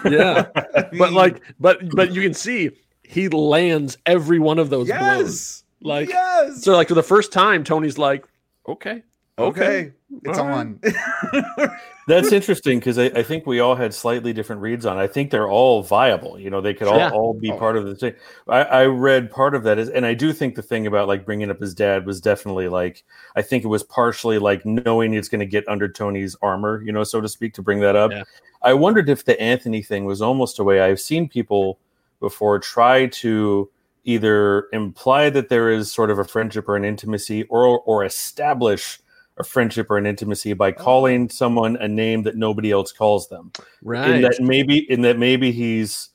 yeah. 0.10 0.46
I 0.54 0.88
but 0.96 1.12
like 1.12 1.42
but 1.60 1.94
but 1.94 2.12
you 2.12 2.22
can 2.22 2.34
see 2.34 2.70
he 3.04 3.28
lands 3.28 3.98
every 4.06 4.38
one 4.38 4.58
of 4.58 4.70
those 4.70 4.86
blows 4.88 4.98
yes, 4.98 5.64
Like, 5.82 6.08
yes. 6.08 6.62
so 6.64 6.72
like 6.74 6.88
for 6.88 6.94
the 6.94 7.02
first 7.02 7.30
time 7.32 7.62
tony's 7.64 7.98
like 7.98 8.24
okay 8.66 9.02
okay, 9.46 9.92
it's 10.22 10.38
All 10.38 10.46
right. 10.48 10.58
on. 10.58 10.80
That's 12.08 12.32
interesting 12.32 12.80
because 12.80 12.98
I, 12.98 13.04
I 13.06 13.22
think 13.22 13.46
we 13.46 13.60
all 13.60 13.76
had 13.76 13.94
slightly 13.94 14.32
different 14.32 14.60
reads 14.60 14.84
on. 14.86 14.98
it. 14.98 15.02
I 15.02 15.06
think 15.06 15.30
they're 15.30 15.48
all 15.48 15.82
viable. 15.84 16.36
You 16.38 16.50
know, 16.50 16.60
they 16.60 16.74
could 16.74 16.88
all, 16.88 16.98
Yeah. 16.98 17.10
all 17.10 17.32
be 17.32 17.52
Oh. 17.52 17.56
part 17.58 17.76
of 17.76 17.84
the 17.86 17.94
thing. 17.94 18.14
I, 18.48 18.62
I 18.62 18.86
read 18.86 19.30
part 19.30 19.54
of 19.54 19.62
that 19.62 19.78
is, 19.78 19.88
and 19.88 20.04
I 20.04 20.12
do 20.14 20.32
think 20.32 20.56
the 20.56 20.62
thing 20.62 20.86
about 20.88 21.06
like 21.06 21.24
bringing 21.24 21.48
up 21.48 21.60
his 21.60 21.74
dad 21.74 22.04
was 22.04 22.20
definitely 22.20 22.68
like 22.68 23.04
I 23.36 23.42
think 23.42 23.62
it 23.64 23.68
was 23.68 23.84
partially 23.84 24.38
like 24.38 24.66
knowing 24.66 25.14
it's 25.14 25.28
going 25.28 25.40
to 25.40 25.46
get 25.46 25.66
under 25.68 25.88
Tony's 25.88 26.34
armor, 26.42 26.82
you 26.84 26.90
know, 26.92 27.04
so 27.04 27.20
to 27.20 27.28
speak, 27.28 27.54
to 27.54 27.62
bring 27.62 27.78
that 27.80 27.94
up. 27.94 28.10
Yeah. 28.10 28.24
I 28.62 28.74
wondered 28.74 29.08
if 29.08 29.24
the 29.24 29.40
Anthony 29.40 29.82
thing 29.82 30.04
was 30.04 30.20
almost 30.20 30.58
a 30.58 30.64
way. 30.64 30.80
I've 30.80 31.00
seen 31.00 31.28
people 31.28 31.78
before 32.20 32.58
try 32.58 33.06
to 33.06 33.70
either 34.04 34.66
imply 34.72 35.30
that 35.30 35.48
there 35.48 35.70
is 35.70 35.90
sort 35.92 36.10
of 36.10 36.18
a 36.18 36.24
friendship 36.24 36.68
or 36.68 36.74
an 36.74 36.84
intimacy, 36.84 37.44
or 37.44 37.78
or 37.82 38.04
establish 38.04 38.98
a 39.38 39.44
friendship 39.44 39.90
or 39.90 39.96
an 39.96 40.06
intimacy 40.06 40.52
by 40.52 40.72
calling 40.72 41.28
someone 41.28 41.76
a 41.76 41.88
name 41.88 42.22
that 42.24 42.36
nobody 42.36 42.70
else 42.70 42.92
calls 42.92 43.28
them. 43.28 43.52
right 43.82 44.10
In 44.10 44.22
that 44.22 44.40
maybe, 44.40 44.78
in 44.90 45.02
that 45.02 45.18
maybe 45.18 45.52
he's 45.52 46.10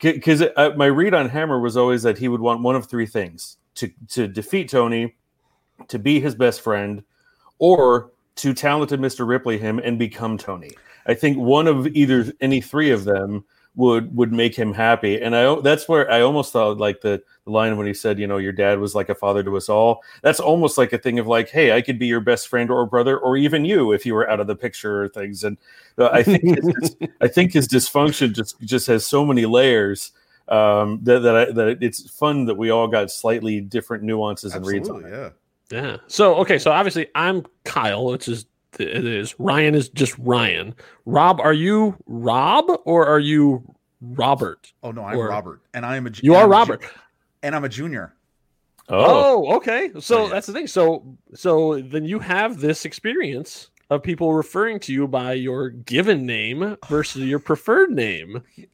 because 0.00 0.42
uh, 0.42 0.70
my 0.76 0.86
read 0.86 1.12
on 1.12 1.28
Hammer 1.28 1.60
was 1.60 1.76
always 1.76 2.02
that 2.02 2.18
he 2.18 2.28
would 2.28 2.40
want 2.40 2.62
one 2.62 2.76
of 2.76 2.86
three 2.86 3.06
things: 3.06 3.56
to 3.76 3.90
to 4.08 4.28
defeat 4.28 4.70
Tony, 4.70 5.16
to 5.88 5.98
be 5.98 6.20
his 6.20 6.34
best 6.34 6.60
friend, 6.60 7.02
or 7.58 8.12
to 8.36 8.54
talented 8.54 9.00
Mr. 9.00 9.26
Ripley 9.26 9.58
him 9.58 9.78
and 9.78 9.98
become 9.98 10.38
Tony. 10.38 10.70
I 11.06 11.14
think 11.14 11.38
one 11.38 11.66
of 11.66 11.86
either 11.88 12.32
any 12.40 12.60
three 12.60 12.90
of 12.90 13.04
them 13.04 13.44
would 13.76 14.14
would 14.16 14.32
make 14.32 14.54
him 14.54 14.72
happy, 14.72 15.20
and 15.20 15.34
I 15.34 15.60
that's 15.60 15.88
where 15.88 16.10
I 16.10 16.20
almost 16.22 16.52
thought 16.52 16.78
like 16.78 17.00
the, 17.00 17.22
the 17.44 17.50
line 17.50 17.76
when 17.76 17.86
he 17.86 17.94
said, 17.94 18.18
you 18.18 18.26
know, 18.26 18.38
your 18.38 18.52
dad 18.52 18.78
was 18.78 18.94
like 18.94 19.08
a 19.08 19.14
father 19.14 19.42
to 19.44 19.56
us 19.56 19.68
all. 19.68 20.02
That's 20.22 20.40
almost 20.40 20.76
like 20.76 20.92
a 20.92 20.98
thing 20.98 21.18
of 21.18 21.26
like, 21.26 21.50
hey, 21.50 21.72
I 21.72 21.80
could 21.80 21.98
be 21.98 22.06
your 22.06 22.20
best 22.20 22.48
friend 22.48 22.70
or 22.70 22.84
brother, 22.86 23.18
or 23.18 23.36
even 23.36 23.64
you 23.64 23.92
if 23.92 24.04
you 24.04 24.14
were 24.14 24.28
out 24.28 24.40
of 24.40 24.46
the 24.46 24.56
picture 24.56 25.04
or 25.04 25.08
things. 25.08 25.44
And 25.44 25.56
uh, 25.98 26.10
I 26.12 26.22
think 26.22 26.42
his, 26.42 26.96
I 27.20 27.28
think 27.28 27.52
his 27.52 27.68
dysfunction 27.68 28.34
just 28.34 28.60
just 28.60 28.86
has 28.88 29.06
so 29.06 29.24
many 29.24 29.46
layers 29.46 30.12
um, 30.50 30.98
that 31.04 31.20
that, 31.20 31.36
I, 31.36 31.44
that 31.52 31.82
it's 31.82 32.10
fun 32.10 32.46
that 32.46 32.56
we 32.56 32.70
all 32.70 32.88
got 32.88 33.10
slightly 33.10 33.60
different 33.60 34.02
nuances 34.02 34.54
and 34.54 34.66
reads 34.66 34.88
on 34.88 35.04
Absolutely, 35.04 35.26
it. 35.26 35.32
yeah. 35.70 35.82
yeah 35.82 35.96
so 36.08 36.34
okay 36.34 36.58
so 36.58 36.72
obviously 36.72 37.06
i'm 37.14 37.44
kyle 37.64 38.06
which 38.06 38.26
is 38.26 38.46
it 38.78 39.04
is 39.06 39.34
ryan 39.38 39.74
is 39.74 39.88
just 39.88 40.14
ryan 40.18 40.74
rob 41.06 41.40
are 41.40 41.52
you 41.52 41.96
rob 42.06 42.66
or 42.84 43.06
are 43.06 43.18
you 43.18 43.62
robert 44.00 44.72
Oh 44.82 44.92
no, 44.92 45.02
I'm 45.04 45.18
Or- 45.18 45.28
Robert, 45.28 45.60
and 45.74 45.84
I 45.84 45.96
am 45.96 46.06
a. 46.06 46.10
you 46.22 46.34
are 46.34 46.44
I'm 46.44 46.50
a 46.50 46.54
ju- 46.66 46.72
robert 46.72 46.84
and 47.42 47.54
I'm 47.54 47.64
a 47.64 47.68
junior. 47.68 48.14
Oh, 48.88 49.46
Oh, 49.48 49.56
okay. 49.56 49.90
So 50.00 50.18
Oh, 50.18 50.24
yeah. 50.24 50.30
that's 50.30 50.46
the 50.46 50.52
thing. 50.52 50.66
So 50.66 51.16
so 51.34 51.80
then 51.80 52.04
you 52.04 52.18
have 52.18 52.60
this 52.60 52.84
experience 52.84 53.70
of 53.88 54.02
people 54.02 54.32
referring 54.34 54.78
to 54.80 54.92
you 54.92 55.06
by 55.08 55.32
your 55.34 55.70
given 55.70 56.24
name 56.26 56.76
versus 56.88 57.22
your 57.22 57.38
preferred 57.40 57.90
name. 57.90 58.42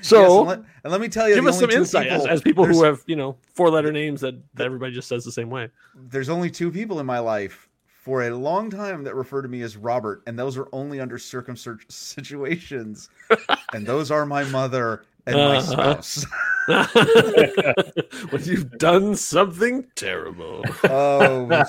So 0.00 0.20
Yes, 0.22 0.30
and, 0.32 0.46
let, 0.48 0.58
and 0.84 0.92
let 0.92 1.00
me 1.02 1.08
tell 1.08 1.28
you, 1.28 1.34
give 1.34 1.46
us 1.46 1.58
some 1.60 1.68
two 1.68 1.76
insight 1.76 2.06
as, 2.06 2.22
people- 2.22 2.32
as 2.32 2.40
people 2.42 2.64
who 2.64 2.84
have, 2.84 3.02
you 3.06 3.16
know, 3.16 3.36
four 3.52 3.68
letter 3.68 3.92
names 3.92 4.22
that, 4.22 4.34
that 4.54 4.64
everybody 4.64 4.94
just 4.94 5.08
says 5.08 5.26
the 5.26 5.30
same 5.32 5.50
way. 5.50 5.68
There's 5.94 6.30
only 6.30 6.48
two 6.50 6.70
people 6.70 7.00
in 7.00 7.04
my 7.06 7.18
life 7.18 7.67
for 8.08 8.22
a 8.22 8.30
long 8.34 8.70
time 8.70 9.04
that 9.04 9.14
refer 9.14 9.42
to 9.42 9.48
me 9.48 9.60
as 9.60 9.76
Robert, 9.76 10.22
and 10.26 10.38
those 10.38 10.56
are 10.56 10.66
only 10.72 10.98
under 10.98 11.18
circumstances 11.18 11.84
situations. 11.94 13.10
and 13.74 13.86
those 13.86 14.10
are 14.10 14.24
my 14.24 14.44
mother 14.44 15.04
and 15.26 15.36
my 15.36 15.58
Uh-huh. 15.58 16.00
spouse. 16.00 16.24
when 18.30 18.44
you've 18.44 18.78
done 18.78 19.14
something 19.14 19.84
terrible. 19.94 20.64
oh, 20.84 21.64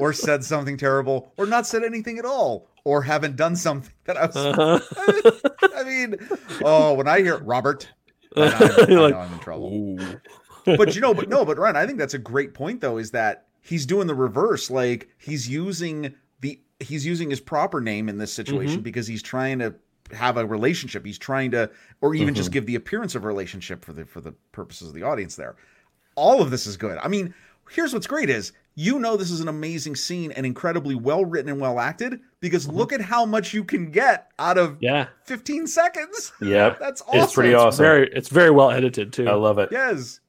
or 0.00 0.12
said 0.12 0.42
something 0.42 0.76
terrible, 0.76 1.32
or 1.36 1.46
not 1.46 1.64
said 1.64 1.84
anything 1.84 2.18
at 2.18 2.24
all, 2.24 2.66
or 2.82 3.00
haven't 3.00 3.36
done 3.36 3.54
something 3.54 3.92
that 4.06 4.16
I 4.16 4.26
was. 4.26 4.34
Uh-huh. 4.36 4.80
I 5.76 5.84
mean, 5.84 6.16
oh, 6.64 6.94
when 6.94 7.06
I 7.06 7.20
hear 7.20 7.38
Robert, 7.38 7.88
then 8.34 8.52
I'm, 8.52 8.62
I 8.62 8.76
You're 8.78 8.86
know 8.88 9.02
like, 9.06 9.14
I'm 9.14 9.32
in 9.32 9.38
trouble. 9.38 9.72
Ooh. 9.72 10.20
but 10.76 10.96
you 10.96 11.00
know, 11.00 11.14
but 11.14 11.28
no, 11.28 11.44
but 11.44 11.56
Ryan, 11.56 11.76
I 11.76 11.86
think 11.86 12.00
that's 12.00 12.14
a 12.14 12.18
great 12.18 12.52
point 12.52 12.80
though, 12.80 12.98
is 12.98 13.12
that 13.12 13.46
he's 13.64 13.86
doing 13.86 14.06
the 14.06 14.14
reverse. 14.14 14.70
Like 14.70 15.08
he's 15.18 15.48
using 15.48 16.14
the 16.40 16.60
he's 16.78 17.04
using 17.04 17.30
his 17.30 17.40
proper 17.40 17.80
name 17.80 18.08
in 18.08 18.18
this 18.18 18.32
situation 18.32 18.76
mm-hmm. 18.76 18.82
because 18.82 19.06
he's 19.06 19.22
trying 19.22 19.58
to 19.58 19.74
have 20.12 20.36
a 20.36 20.46
relationship. 20.46 21.04
He's 21.04 21.18
trying 21.18 21.50
to 21.52 21.70
or 22.00 22.14
even 22.14 22.34
just 22.34 22.50
mm-hmm. 22.50 22.54
give 22.54 22.66
the 22.66 22.76
appearance 22.76 23.14
of 23.14 23.24
a 23.24 23.26
relationship 23.26 23.84
for 23.84 23.92
the 23.92 24.04
for 24.04 24.20
the 24.20 24.32
purposes 24.52 24.88
of 24.88 24.94
the 24.94 25.02
audience 25.02 25.34
there. 25.34 25.56
All 26.14 26.40
of 26.40 26.50
this 26.50 26.66
is 26.66 26.76
good. 26.76 26.98
I 26.98 27.08
mean, 27.08 27.34
here's 27.70 27.92
what's 27.92 28.06
great 28.06 28.30
is 28.30 28.52
you 28.76 28.98
know 28.98 29.16
this 29.16 29.30
is 29.30 29.40
an 29.40 29.48
amazing 29.48 29.96
scene 29.96 30.32
and 30.32 30.44
incredibly 30.44 30.94
well 30.94 31.24
written 31.24 31.50
and 31.50 31.60
well 31.60 31.80
acted 31.80 32.20
because 32.40 32.66
mm-hmm. 32.66 32.76
look 32.76 32.92
at 32.92 33.00
how 33.00 33.24
much 33.24 33.54
you 33.54 33.64
can 33.64 33.90
get 33.90 34.30
out 34.38 34.58
of 34.58 34.76
Yeah. 34.80 35.06
15 35.24 35.66
seconds. 35.66 36.32
Yep. 36.40 36.78
That's 36.80 37.00
awesome. 37.02 37.20
It's 37.20 37.34
pretty 37.34 37.52
It's 37.52 37.62
awesome. 37.62 37.82
very 37.82 38.10
it's 38.12 38.28
very 38.28 38.50
well 38.50 38.70
edited 38.70 39.12
too. 39.12 39.28
I 39.28 39.34
love 39.34 39.58
it. 39.58 39.70
Yes. 39.72 40.20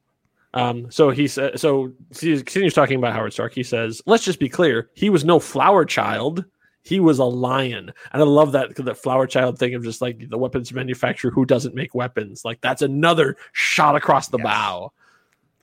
Um, 0.56 0.90
so 0.90 1.10
he 1.12 1.28
said, 1.28 1.60
so 1.60 1.92
he 2.18 2.36
continues 2.38 2.74
talking 2.74 2.98
about 2.98 3.14
Howard 3.14 3.34
Stark. 3.34 3.54
He 3.54 3.62
says, 3.64 4.02
let's 4.06 4.24
just 4.24 4.40
be 4.40 4.50
clear. 4.50 4.90
He 4.94 5.10
was 5.10 5.24
no 5.26 5.40
flower 5.40 5.86
child. 5.86 6.46
He 6.84 7.00
was 7.00 7.20
a 7.20 7.26
lion. 7.26 7.92
And 8.14 8.22
I 8.22 8.26
love 8.26 8.54
that, 8.54 8.76
that 8.78 8.98
flower 8.98 9.28
child 9.28 9.60
thing 9.60 9.74
of 9.76 9.84
just 9.84 10.02
like 10.02 10.30
the 10.30 10.38
weapons 10.38 10.72
manufacturer 10.72 11.30
who 11.32 11.46
doesn't 11.46 11.76
make 11.76 11.94
weapons. 11.94 12.46
Like 12.46 12.62
that's 12.62 12.82
another 12.82 13.36
shot 13.52 13.96
across 13.96 14.30
the 14.30 14.38
Yes. 14.38 14.46
bow. 14.46 14.92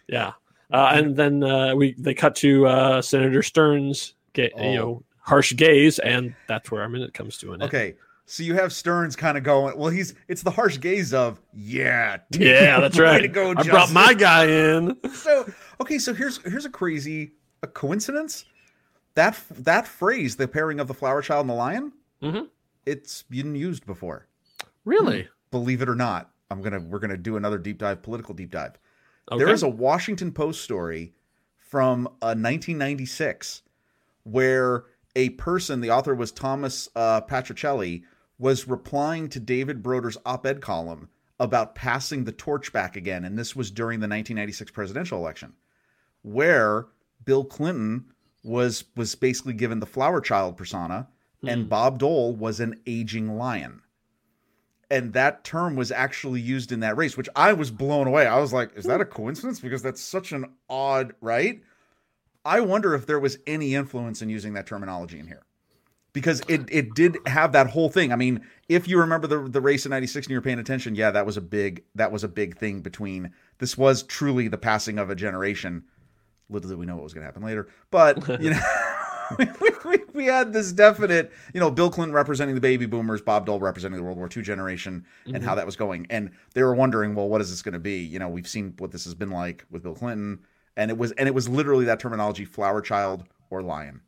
Yeah. 0.08 0.32
Uh, 0.70 0.90
and 0.94 1.16
then 1.16 1.42
uh, 1.42 1.74
we, 1.74 1.94
they 1.98 2.12
cut 2.14 2.34
to 2.36 2.66
uh, 2.66 3.02
Senator 3.02 3.42
Stearns, 3.42 4.14
ga- 4.34 4.52
Oh. 4.56 4.70
you 4.70 4.76
know, 4.76 5.02
harsh 5.20 5.54
gaze. 5.56 5.98
And 6.00 6.34
that's 6.48 6.70
where 6.70 6.82
our 6.82 6.88
minute 6.88 7.14
comes 7.14 7.38
to 7.38 7.52
an 7.52 7.62
end. 7.62 7.68
Okay. 7.70 7.94
So 8.32 8.42
you 8.44 8.54
have 8.54 8.72
Stearns 8.72 9.14
kind 9.14 9.36
of 9.36 9.44
going, 9.44 9.76
well, 9.76 9.90
he's 9.90 10.14
it's 10.26 10.40
the 10.42 10.50
harsh 10.50 10.80
gaze 10.80 11.12
of, 11.12 11.38
yeah, 11.52 12.16
Yeah, 12.30 12.80
that's 12.80 12.98
right. 12.98 13.30
go, 13.30 13.50
I 13.54 13.62
brought 13.62 13.92
my 13.92 14.14
guy 14.14 14.46
in. 14.46 14.96
so 15.12 15.46
okay, 15.82 15.98
so 15.98 16.14
here's 16.14 16.38
here's 16.38 16.64
a 16.64 16.70
crazy 16.70 17.32
a 17.62 17.66
coincidence. 17.66 18.46
That 19.16 19.38
that 19.50 19.86
phrase, 19.86 20.36
the 20.36 20.48
pairing 20.48 20.80
of 20.80 20.88
the 20.88 20.94
flower 20.94 21.20
child 21.20 21.42
and 21.42 21.50
the 21.50 21.54
lion, 21.54 21.92
Mhm. 22.22 22.48
it's 22.86 23.22
been 23.24 23.54
used 23.54 23.84
before. 23.84 24.28
Really? 24.86 25.28
Believe 25.50 25.82
it 25.82 25.88
or 25.90 25.94
not, 25.94 26.30
I'm 26.50 26.62
gonna 26.62 26.80
we're 26.80 27.00
gonna 27.00 27.18
do 27.18 27.36
another 27.36 27.58
deep 27.58 27.76
dive, 27.76 28.00
political 28.02 28.32
deep 28.32 28.50
dive. 28.50 28.78
Okay. 29.30 29.44
There 29.44 29.52
is 29.52 29.62
a 29.62 29.68
Washington 29.68 30.32
Post 30.32 30.62
story 30.62 31.12
from 31.58 32.06
uh, 32.22 32.32
1996 32.34 33.60
where 34.24 34.84
a 35.14 35.28
person, 35.30 35.82
the 35.82 35.90
author 35.90 36.14
was 36.14 36.32
Thomas 36.32 36.88
uh, 36.96 37.20
Patricelli, 37.20 38.04
was 38.42 38.66
replying 38.66 39.28
to 39.28 39.38
David 39.38 39.84
Broder's 39.84 40.18
op-ed 40.26 40.60
column 40.60 41.08
about 41.38 41.76
passing 41.76 42.24
the 42.24 42.32
torch 42.32 42.72
back 42.72 42.96
again, 42.96 43.24
and 43.24 43.38
this 43.38 43.54
was 43.54 43.70
during 43.70 44.00
the 44.00 44.08
1996 44.08 44.72
presidential 44.72 45.16
election, 45.16 45.52
where 46.22 46.86
Bill 47.24 47.44
Clinton 47.44 48.06
was 48.42 48.82
was 48.96 49.14
basically 49.14 49.52
given 49.52 49.78
the 49.78 49.86
flower 49.86 50.20
child 50.20 50.56
persona, 50.56 51.06
and 51.46 51.62
hmm. 51.62 51.68
Bob 51.68 52.00
Dole 52.00 52.34
was 52.34 52.58
an 52.58 52.80
aging 52.84 53.38
lion. 53.38 53.80
And 54.90 55.12
that 55.12 55.44
term 55.44 55.76
was 55.76 55.92
actually 55.92 56.40
used 56.40 56.72
in 56.72 56.80
that 56.80 56.96
race, 56.96 57.16
which 57.16 57.28
I 57.36 57.52
was 57.52 57.70
blown 57.70 58.08
away. 58.08 58.26
I 58.26 58.40
was 58.40 58.52
like, 58.52 58.76
is 58.76 58.84
that 58.86 59.00
a 59.00 59.06
coincidence? 59.06 59.60
Because 59.60 59.82
that's 59.82 60.02
such 60.02 60.32
an 60.32 60.46
odd, 60.68 61.14
right? 61.20 61.62
I 62.44 62.60
wonder 62.60 62.92
if 62.94 63.06
there 63.06 63.20
was 63.20 63.38
any 63.46 63.76
influence 63.76 64.20
in 64.20 64.28
using 64.28 64.54
that 64.54 64.66
terminology 64.66 65.20
in 65.20 65.28
here. 65.28 65.44
Because 66.12 66.42
it 66.46 66.68
it 66.70 66.94
did 66.94 67.16
have 67.26 67.52
that 67.52 67.68
whole 67.68 67.88
thing. 67.88 68.12
I 68.12 68.16
mean, 68.16 68.42
if 68.68 68.86
you 68.86 68.98
remember 68.98 69.26
the 69.26 69.48
the 69.48 69.60
race 69.60 69.86
in 69.86 69.90
96 69.90 70.26
and 70.26 70.32
you're 70.32 70.42
paying 70.42 70.58
attention, 70.58 70.94
yeah, 70.94 71.10
that 71.10 71.24
was 71.24 71.36
a 71.36 71.40
big 71.40 71.84
that 71.94 72.12
was 72.12 72.22
a 72.22 72.28
big 72.28 72.58
thing 72.58 72.80
between 72.80 73.32
this 73.58 73.78
was 73.78 74.02
truly 74.02 74.48
the 74.48 74.58
passing 74.58 74.98
of 74.98 75.08
a 75.08 75.14
generation. 75.14 75.84
Little 76.50 76.68
did 76.68 76.78
we 76.78 76.84
know 76.84 76.96
what 76.96 77.04
was 77.04 77.14
gonna 77.14 77.26
happen 77.26 77.42
later. 77.42 77.68
But 77.90 78.28
you 78.42 78.50
know 78.50 78.60
we, 79.38 79.70
we, 79.84 79.98
we 80.12 80.24
had 80.26 80.52
this 80.52 80.72
definite, 80.72 81.32
you 81.54 81.60
know, 81.60 81.70
Bill 81.70 81.90
Clinton 81.90 82.14
representing 82.14 82.54
the 82.54 82.60
baby 82.60 82.86
boomers, 82.86 83.20
Bob 83.20 83.46
Dole 83.46 83.60
representing 83.60 83.98
the 83.98 84.04
World 84.04 84.18
War 84.18 84.28
II 84.34 84.42
generation, 84.42 85.04
and 85.26 85.36
how 85.36 85.50
mm-hmm. 85.50 85.56
that 85.56 85.66
was 85.66 85.76
going. 85.76 86.06
And 86.10 86.30
they 86.54 86.62
were 86.62 86.74
wondering, 86.74 87.14
well, 87.14 87.28
what 87.28 87.40
is 87.40 87.50
this 87.50 87.62
going 87.62 87.74
to 87.74 87.78
be? 87.78 88.00
You 88.00 88.18
know, 88.18 88.28
we've 88.28 88.48
seen 88.48 88.74
what 88.78 88.90
this 88.90 89.04
has 89.04 89.14
been 89.14 89.30
like 89.30 89.64
with 89.70 89.82
Bill 89.82 89.94
Clinton, 89.94 90.40
and 90.76 90.90
it 90.90 90.98
was, 90.98 91.12
and 91.12 91.28
it 91.28 91.34
was 91.34 91.48
literally 91.48 91.84
that 91.86 92.00
terminology: 92.00 92.44
flower 92.44 92.80
child 92.80 93.24
or 93.50 93.62
lion. 93.62 94.00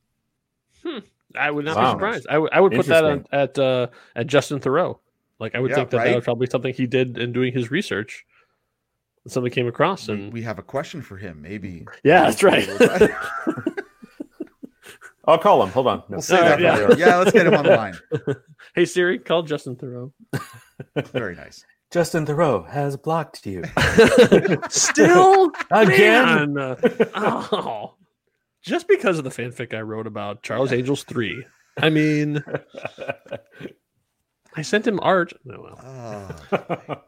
Hmm. 0.82 0.98
I 1.36 1.50
would 1.50 1.64
not 1.64 1.76
Wow. 1.76 1.84
be 1.84 1.90
surprised. 1.96 2.26
I 2.30 2.60
would 2.60 2.72
put 2.72 2.86
that 2.86 3.04
on, 3.04 3.26
at 3.32 3.58
uh, 3.58 3.88
at 4.16 4.26
Justin 4.26 4.60
Theroux. 4.60 4.98
Like 5.40 5.54
I 5.54 5.60
would 5.60 5.70
Yeah, 5.70 5.76
think 5.76 5.90
that 5.90 5.96
right? 5.98 6.08
that 6.10 6.14
was 6.16 6.24
probably 6.24 6.46
something 6.48 6.72
he 6.72 6.86
did 6.86 7.18
in 7.18 7.32
doing 7.32 7.52
his 7.52 7.70
research. 7.70 8.24
Something 9.26 9.50
came 9.52 9.66
across, 9.66 10.08
and 10.08 10.32
we 10.32 10.42
have 10.42 10.58
a 10.58 10.62
question 10.62 11.00
for 11.00 11.16
him. 11.16 11.40
Maybe. 11.40 11.86
yeah, 12.04 12.24
that's 12.30 12.42
right. 12.42 12.68
I'll 15.26 15.38
call 15.38 15.62
him. 15.62 15.70
Hold 15.70 15.86
on. 15.86 15.98
No. 16.00 16.04
We'll 16.10 16.20
say 16.22 16.36
All 16.36 16.44
that. 16.44 16.60
right, 16.60 16.98
yeah. 16.98 17.06
yeah, 17.08 17.16
let's 17.16 17.32
get 17.32 17.46
him 17.46 17.54
on 17.54 17.64
the 17.64 17.70
line. 17.76 17.94
hey 18.74 18.84
Siri, 18.84 19.18
call 19.18 19.42
Justin 19.42 19.76
Theroux. 19.76 20.12
Very 21.12 21.34
nice. 21.34 21.64
Justin 21.90 22.26
Theroux 22.26 22.68
has 22.68 22.96
blocked 22.96 23.46
you 23.46 23.62
Still 24.68 25.52
again. 25.70 26.54
Man, 26.54 26.76
oh, 27.14 27.94
just 28.64 28.88
because 28.88 29.18
of 29.18 29.24
the 29.24 29.30
fanfic 29.30 29.74
I 29.74 29.80
wrote 29.82 30.06
about 30.06 30.42
Charles 30.42 30.72
Angels 30.72 31.04
three. 31.04 31.44
I 31.78 31.90
mean, 31.90 32.42
I 34.56 34.62
sent 34.62 34.86
him 34.86 34.98
art. 35.02 35.32
No, 35.44 35.60
well. 35.60 35.78
Oh, 36.52 37.00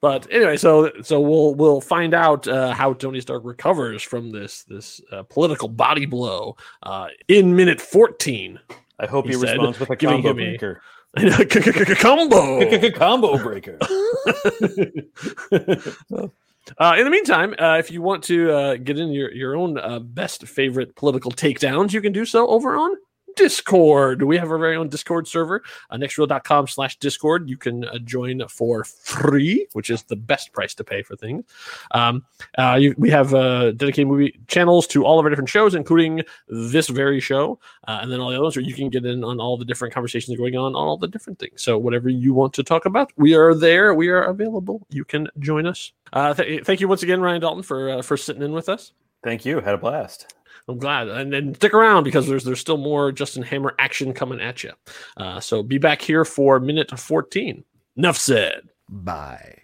But 0.00 0.28
anyway, 0.30 0.56
so 0.56 0.92
so 1.02 1.20
we'll 1.20 1.56
we'll 1.56 1.80
find 1.80 2.14
out 2.14 2.46
uh, 2.46 2.72
how 2.72 2.92
Tony 2.92 3.20
Stark 3.20 3.42
recovers 3.44 4.00
from 4.00 4.30
this 4.30 4.62
this 4.62 5.00
uh, 5.10 5.24
political 5.24 5.66
body 5.68 6.06
blow 6.06 6.56
uh, 6.84 7.08
in 7.26 7.56
minute 7.56 7.80
fourteen. 7.80 8.60
I 9.00 9.06
hope 9.06 9.24
He 9.26 9.32
he, 9.32 9.38
said, 9.38 9.54
responds 9.56 9.80
with 9.80 9.90
a 9.90 9.96
giving 9.96 10.22
combo 10.22 10.30
him 10.30 10.38
a- 10.38 10.56
breaker. 10.56 10.82
Combo. 11.96 12.90
combo 12.92 13.38
breaker. 13.42 13.76
Uh, 16.76 16.94
in 16.98 17.04
the 17.04 17.10
meantime, 17.10 17.54
uh, 17.58 17.76
if 17.78 17.90
you 17.90 18.02
want 18.02 18.22
to 18.24 18.52
uh, 18.52 18.76
get 18.76 18.98
in 18.98 19.10
your, 19.10 19.32
your 19.32 19.56
own 19.56 19.78
uh, 19.78 19.98
best 19.98 20.46
favorite 20.46 20.94
political 20.96 21.30
takedowns, 21.30 21.92
you 21.92 22.00
can 22.00 22.12
do 22.12 22.24
so 22.24 22.46
over 22.48 22.76
on 22.76 22.90
Discord. 23.38 24.22
We 24.22 24.36
have 24.36 24.50
our 24.50 24.58
very 24.58 24.76
own 24.76 24.88
Discord 24.88 25.28
server, 25.28 25.62
uh, 25.90 25.96
nextreel.com 25.96 26.66
slash 26.66 26.98
Discord. 26.98 27.48
You 27.48 27.56
can 27.56 27.84
uh, 27.84 27.98
join 27.98 28.46
for 28.48 28.84
free, 28.84 29.66
which 29.72 29.90
is 29.90 30.02
the 30.02 30.16
best 30.16 30.52
price 30.52 30.74
to 30.74 30.84
pay 30.84 31.02
for 31.02 31.16
things. 31.16 31.44
Um, 31.92 32.24
uh, 32.58 32.76
you, 32.80 32.94
we 32.98 33.10
have 33.10 33.32
uh, 33.34 33.70
dedicated 33.72 34.08
movie 34.08 34.38
channels 34.48 34.86
to 34.88 35.04
all 35.04 35.18
of 35.18 35.24
our 35.24 35.30
different 35.30 35.48
shows, 35.48 35.74
including 35.74 36.22
this 36.48 36.88
very 36.88 37.20
show, 37.20 37.58
uh, 37.86 38.00
and 38.02 38.10
then 38.10 38.20
all 38.20 38.30
the 38.30 38.38
others 38.38 38.56
where 38.56 38.64
you 38.64 38.74
can 38.74 38.88
get 38.88 39.06
in 39.06 39.22
on 39.22 39.40
all 39.40 39.56
the 39.56 39.64
different 39.64 39.94
conversations 39.94 40.36
going 40.36 40.56
on 40.56 40.74
on 40.74 40.86
all 40.86 40.98
the 40.98 41.08
different 41.08 41.38
things. 41.38 41.62
So 41.62 41.78
whatever 41.78 42.08
you 42.08 42.34
want 42.34 42.52
to 42.54 42.64
talk 42.64 42.86
about, 42.86 43.12
we 43.16 43.34
are 43.34 43.54
there. 43.54 43.94
We 43.94 44.08
are 44.08 44.24
available. 44.24 44.86
You 44.90 45.04
can 45.04 45.28
join 45.38 45.66
us. 45.66 45.92
Uh, 46.12 46.34
th- 46.34 46.64
thank 46.64 46.80
you 46.80 46.88
once 46.88 47.02
again, 47.02 47.20
Ryan 47.20 47.40
Dalton, 47.40 47.62
for 47.62 47.90
uh, 47.90 48.02
for 48.02 48.16
sitting 48.16 48.42
in 48.42 48.52
with 48.52 48.68
us. 48.68 48.92
Thank 49.22 49.44
you. 49.44 49.60
Had 49.60 49.74
a 49.74 49.78
blast. 49.78 50.37
I'm 50.68 50.78
glad, 50.78 51.08
and 51.08 51.32
then 51.32 51.54
stick 51.54 51.72
around 51.72 52.04
because 52.04 52.26
there's 52.26 52.44
there's 52.44 52.60
still 52.60 52.76
more 52.76 53.10
Justin 53.10 53.42
Hammer 53.42 53.74
action 53.78 54.12
coming 54.12 54.40
at 54.40 54.62
you. 54.62 54.72
Uh, 55.16 55.40
so 55.40 55.62
be 55.62 55.78
back 55.78 56.02
here 56.02 56.24
for 56.24 56.60
minute 56.60 56.90
14. 56.98 57.64
Enough 57.96 58.18
said. 58.18 58.68
bye. 58.88 59.62